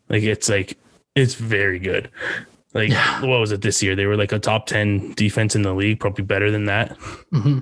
[0.08, 0.78] Like it's like
[1.14, 2.10] it's very good.
[2.74, 3.22] Like Yeah.
[3.22, 3.96] what was it this year?
[3.96, 6.96] They were like a top ten defense in the league, probably better than that.
[7.32, 7.60] hmm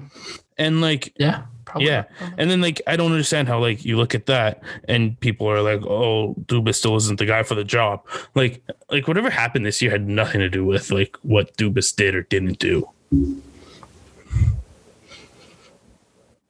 [0.58, 1.42] And like Yeah,
[1.74, 1.88] probably.
[1.88, 2.04] yeah.
[2.38, 5.60] And then like I don't understand how like you look at that and people are
[5.60, 8.06] like, oh, Dubas still isn't the guy for the job.
[8.34, 12.14] Like like whatever happened this year had nothing to do with like what Dubas did
[12.14, 12.88] or didn't do.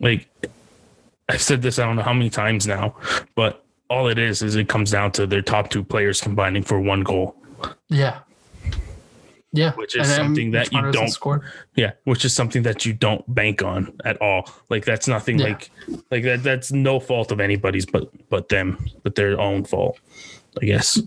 [0.01, 0.29] Like
[1.29, 2.95] I've said this I don't know how many times now,
[3.35, 6.81] but all it is is it comes down to their top two players combining for
[6.81, 7.37] one goal.
[7.89, 8.21] Yeah.
[9.55, 9.73] Yeah.
[9.75, 11.43] Which is And something that you don't- scored.
[11.77, 14.51] Yeah, which is something that you don't bank on at all.
[14.69, 15.47] Like that's nothing Yeah.
[15.47, 15.71] like
[16.11, 19.99] like that that's no fault of anybody's but but them, but their own fault,
[20.61, 21.01] I guess.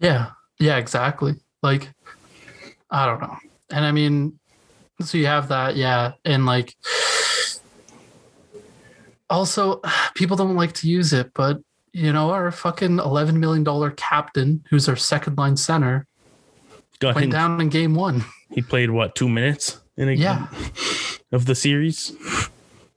[0.00, 0.30] Yeah.
[0.58, 1.34] Yeah, exactly.
[1.62, 1.92] Like,
[2.90, 3.36] I don't know.
[3.70, 4.38] And I mean,
[5.00, 6.12] so you have that, yeah.
[6.24, 6.76] And like,
[9.30, 9.80] also,
[10.14, 11.60] people don't like to use it, but
[11.92, 16.06] you know, our fucking eleven million dollar captain, who's our second line center,
[16.98, 17.30] Got went him.
[17.30, 18.24] down in game one.
[18.50, 20.46] He played what two minutes in a Yeah.
[21.32, 22.12] of the series,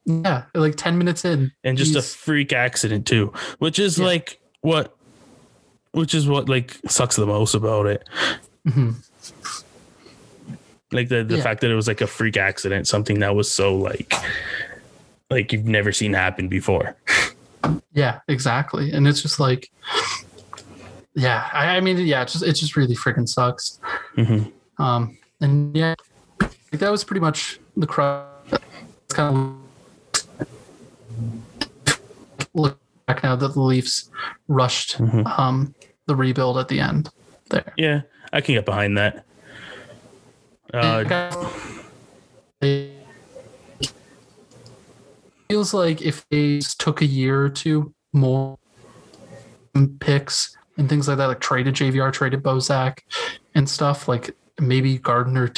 [0.05, 4.05] Yeah, like ten minutes in, and just a freak accident too, which is Yeah.
[4.05, 4.95] like what,
[5.91, 8.07] which is what like sucks the most about it.
[8.67, 8.95] Mhm.
[10.91, 11.43] Like the the Yeah.
[11.43, 14.13] fact that it was like a freak accident, something that was so like,
[15.29, 16.95] like you've never seen happen before.
[17.91, 18.91] Yeah, exactly.
[18.93, 19.69] And it's just like,
[21.15, 23.79] yeah, I, I mean, yeah, it just it just really freaking sucks.
[24.17, 24.51] Mhm.
[24.77, 25.95] Um, and yeah,
[26.41, 28.27] like that was pretty much the crux.
[29.05, 29.55] It's kind of
[32.53, 34.09] look back now that the Leafs
[34.47, 35.39] rushed Mhm.
[35.39, 35.73] um
[36.07, 37.09] the rebuild at the end
[37.49, 37.73] there.
[37.77, 38.01] Yeah,
[38.33, 39.25] I can get behind that.
[40.73, 41.03] Uh,
[42.61, 42.91] it
[45.49, 48.57] feels like if they took a year or two more
[49.99, 52.99] picks and things like that, like traded JVR, traded Bozak
[53.53, 55.51] and stuff, like maybe Gardner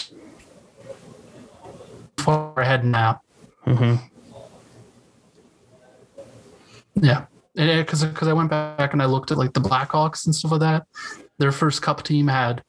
[2.17, 3.22] far ahead now.
[3.65, 3.99] mhm.
[6.95, 7.26] Yeah.
[7.55, 10.61] Because because I went back and I looked at like the Blackhawks and stuff like
[10.61, 10.88] that.
[11.38, 12.63] Their first cup team had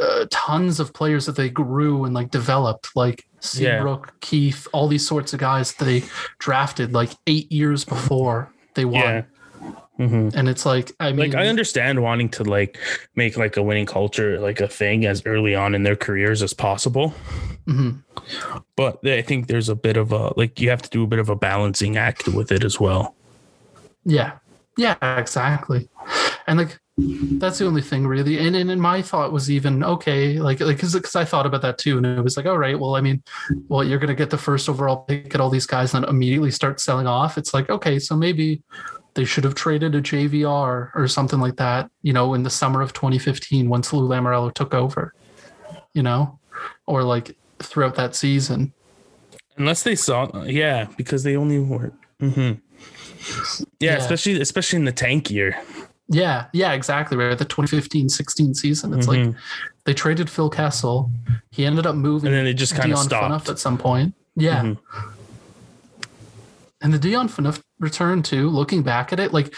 [0.00, 3.40] uh, tons of players that they grew and like developed, like Yeah.
[3.78, 6.02] Seabrook, Keith, all these sorts of guys that they
[6.38, 9.02] drafted like eight years before they won.
[9.02, 9.22] Yeah.
[9.96, 12.78] Hmm And it's like I mean, Like I understand wanting to like
[13.14, 16.52] make like a winning culture like a thing as early on in their careers as
[16.52, 17.14] possible,
[17.66, 18.02] mhm.
[18.76, 21.20] but I think there's a bit of a like you have to do a bit
[21.20, 23.14] of a balancing act with it as well.
[24.04, 24.38] Yeah.
[24.76, 25.88] Yeah, exactly.
[26.46, 28.38] And like that's the only thing really.
[28.38, 31.78] And and, and my thought was even okay, like like because I thought about that
[31.78, 33.22] too, and it was like, all right, well, I mean,
[33.68, 36.50] well, you're gonna get the first overall pick at all these guys and then immediately
[36.50, 37.36] start selling off.
[37.36, 38.62] It's like, okay, so maybe
[39.14, 42.82] they should have traded a JVR or something like that, you know, in the summer
[42.82, 45.14] of 2015 once Lou Lamoriello took over,
[45.92, 46.38] you know,
[46.86, 48.72] or like throughout that season.
[49.56, 51.92] Unless they saw, yeah, because they only were.
[52.20, 52.52] hmm
[53.80, 53.94] Yeah, Yeah.
[53.96, 55.56] especially especially in the tank year.
[56.08, 57.16] Yeah, yeah, exactly.
[57.16, 57.38] Right.
[57.38, 58.92] The 2015 16 season.
[58.92, 59.36] It's like Mhm.
[59.84, 61.10] they traded Phil Kessel.
[61.50, 63.48] He ended up moving and then it just kind of stopped.
[63.48, 64.14] At some point.
[64.36, 64.62] Yeah.
[64.62, 64.78] Mhm.
[66.84, 69.52] And the Dion Phaneuf return too, looking back at it, like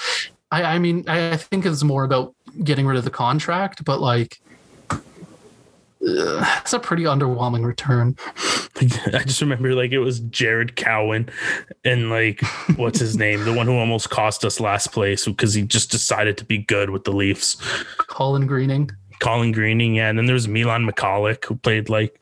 [0.53, 4.01] I, I mean, I I think it's more about getting rid of the contract, but
[4.01, 4.41] like
[6.01, 8.17] it's a pretty underwhelming return.
[9.13, 11.29] I just remember like it was Jared Cowen
[11.85, 12.41] and like
[12.77, 16.39] what's his name, the one who almost cost us last place because he just decided
[16.39, 17.57] to be good with the Leafs.
[17.99, 18.91] Colin Greening.
[19.19, 22.21] Colin Greening, yeah, and then there was Milan Michalek who played like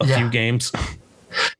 [0.00, 0.18] a Yeah.
[0.18, 0.70] few games.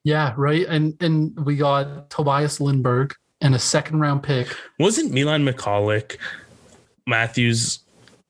[0.04, 0.66] Yeah, right.
[0.66, 4.54] And and we got Tobias Lindberg and a second round pick.
[4.78, 6.16] Wasn't Milan Michalek
[7.06, 7.80] Matthews?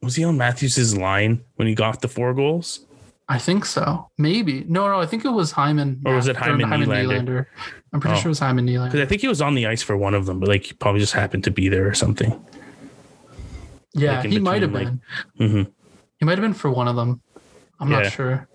[0.02, 2.80] Was he on Matthews's line when he got the four goals?
[3.28, 4.08] I think so.
[4.16, 4.64] Maybe.
[4.68, 6.00] No, no, I think it was Hyman.
[6.06, 7.46] Or was it Hyman Hyman Nylander?
[7.92, 8.20] I'm pretty Oh.
[8.20, 8.86] sure it was Hyman Nylander.
[8.86, 10.72] Because I think he was on the ice for one of them, but like he
[10.72, 12.32] probably just happened to be there or something.
[13.94, 15.00] Yeah, like he might have between,
[15.38, 15.48] been.
[15.50, 15.70] like- hmm
[16.18, 17.20] He might have been for one of them.
[17.80, 18.00] I'm Yeah.
[18.02, 18.48] not sure.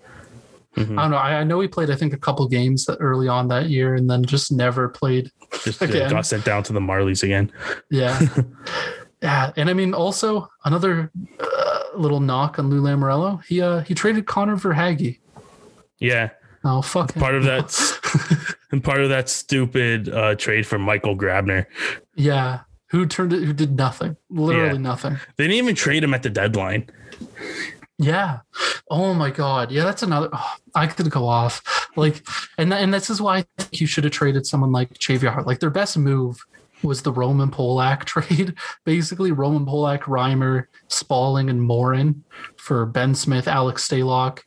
[0.76, 0.98] Mhm.
[0.98, 1.16] I don't know.
[1.16, 3.94] I, I know he played, I think, a couple games that early on that year,
[3.94, 5.30] and then just never played.
[5.62, 6.10] Just uh, Again.
[6.10, 7.52] got sent down to the Marlies again.
[7.90, 8.20] Yeah,
[9.22, 9.52] yeah.
[9.56, 13.44] And I mean, also another uh, little knock on Lou Lamoriello.
[13.44, 15.20] He uh he traded Connor Verhaeghe.
[16.00, 16.30] Yeah,
[16.64, 17.14] Oh fuck.
[17.14, 21.66] part of that, and part of that stupid uh, trade for Michael Grabner.
[22.16, 22.60] yeah.
[22.90, 23.42] Who turned it?
[23.42, 24.16] Who did nothing?
[24.30, 24.78] Literally Yeah.
[24.78, 25.18] nothing.
[25.36, 26.88] They didn't even trade him at the deadline.
[27.98, 28.40] Yeah.
[28.90, 29.70] Oh my god.
[29.70, 30.28] Yeah, that's another.
[30.32, 31.62] oh, I could go off.
[31.96, 32.26] Like,
[32.58, 35.46] and and this is why I think you should have traded someone like JVR.
[35.46, 36.36] Like their best move
[36.82, 38.54] was the Roman Polak trade.
[38.84, 42.24] Basically, Roman Polak, Reimer, Spaling, and Morin
[42.56, 44.40] for Ben Smith, Alex Stalock,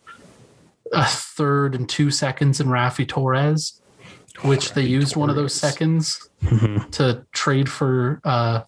[0.93, 3.81] a third and two seconds in Raffi Torres,
[4.43, 5.73] which they Rafi used one of those Torres.
[5.73, 6.91] seconds Mhm.
[6.97, 8.61] to trade for uh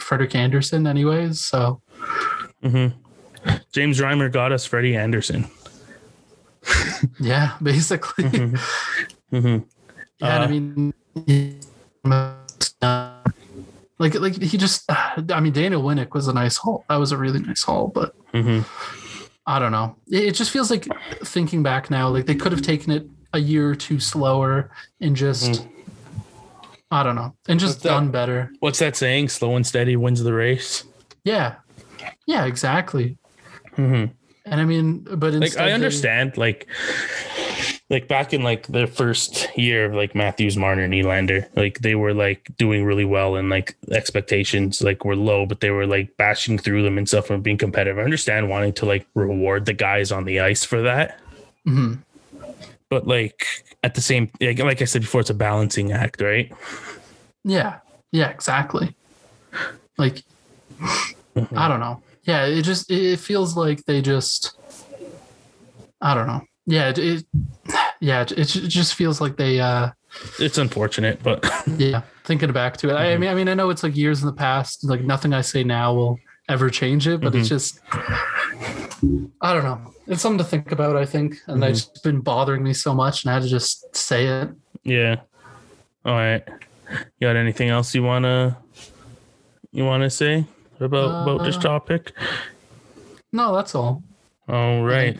[0.00, 1.44] Frederik Andersen, anyways.
[1.44, 1.82] So
[2.64, 2.94] Mhm.
[3.72, 5.50] James Reimer got us Freddie Andersen.
[7.20, 8.24] yeah, basically.
[8.24, 8.60] Mhm.
[9.32, 9.64] Mhm.
[10.18, 10.92] Yeah, Uh, I mean,
[13.98, 14.84] like like he just.
[14.90, 16.84] I mean, Daniel Winnik was a nice haul.
[16.88, 18.64] That was a really nice haul, but Mhm.
[19.46, 19.96] I don't know.
[20.10, 20.86] It, it just feels like
[21.24, 24.70] thinking back now, like they could have taken it a year or two slower
[25.00, 25.66] and just.
[26.92, 27.88] I don't know, and just What's that?
[27.90, 28.50] done better.
[28.58, 29.28] What's that saying?
[29.28, 30.82] Slow and steady wins the race.
[31.24, 31.54] Yeah,
[32.26, 33.16] yeah, exactly.
[33.76, 34.10] Mhm.
[34.46, 36.66] And I mean, but like I they- understand like
[37.90, 41.94] like back in like the first year of like Matthews, Marner, and Nylander, like they
[41.96, 46.16] were like doing really well and like expectations like were low, but they were like
[46.16, 47.98] bashing through them and stuff and being competitive.
[47.98, 51.18] I understand wanting to like reward the guys on the ice for that.
[51.66, 51.98] Mhm.
[52.88, 53.44] But like
[53.82, 56.50] at the same like, like I said before, it's a balancing act, right?
[57.44, 57.78] Yeah.
[58.12, 58.94] Yeah, exactly.
[59.98, 60.22] Like
[61.36, 61.56] Mm-hmm.
[61.58, 62.02] I don't know.
[62.30, 64.56] Yeah, it just it feels like they just
[66.00, 66.42] I don't know.
[66.66, 67.26] Yeah, it, it
[68.00, 69.90] yeah, it, it just feels like they uh
[70.38, 71.44] It's unfortunate, but
[71.76, 72.92] yeah, thinking back to it.
[72.94, 73.20] I, I Mm-hmm.
[73.20, 75.64] mean I mean I know it's like years in the past, like nothing I say
[75.64, 76.18] now will
[76.48, 77.56] ever change it, but it's Mm-hmm.
[77.56, 77.80] just
[79.42, 79.92] I don't know.
[80.06, 81.36] It's something to think about, I think.
[81.48, 81.70] And Mm-hmm.
[81.72, 84.50] it's been bothering me so much and I had to just say it.
[84.84, 85.16] yeah.
[86.04, 86.44] All right.
[87.18, 88.56] You got anything else you wanna
[89.72, 90.44] you wanna say
[90.80, 92.12] about about this Uh, topic?
[93.32, 94.02] No, that's all.
[94.48, 95.18] All right.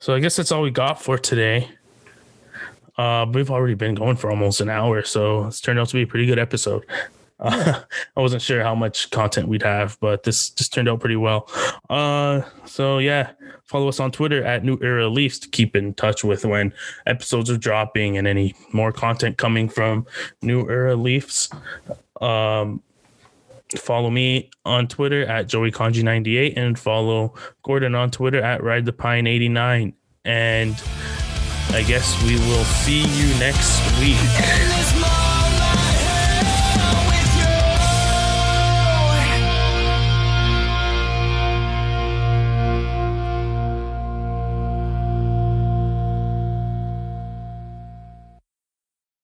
[0.00, 1.68] So I guess that's all we got for today.
[2.96, 6.02] Uh, we've already been going for almost an hour, so it's turned out to be
[6.02, 6.84] a pretty good episode.
[7.40, 7.82] Uh,
[8.16, 11.48] I wasn't sure how much content we'd have, but this just turned out pretty well.
[11.88, 13.30] Uh, so yeah,
[13.62, 16.72] follow us on Twitter at New Era Leafs to keep in touch with when
[17.06, 20.04] episodes are dropping and any more content coming from
[20.42, 21.48] New Era Leafs.
[22.20, 22.82] Um,
[23.76, 28.92] follow me on Twitter at Joey Conji98 and follow Gordon on Twitter at Ride the
[28.92, 29.92] Pine 89.
[30.24, 30.82] And
[31.70, 34.97] I guess we will see you next week.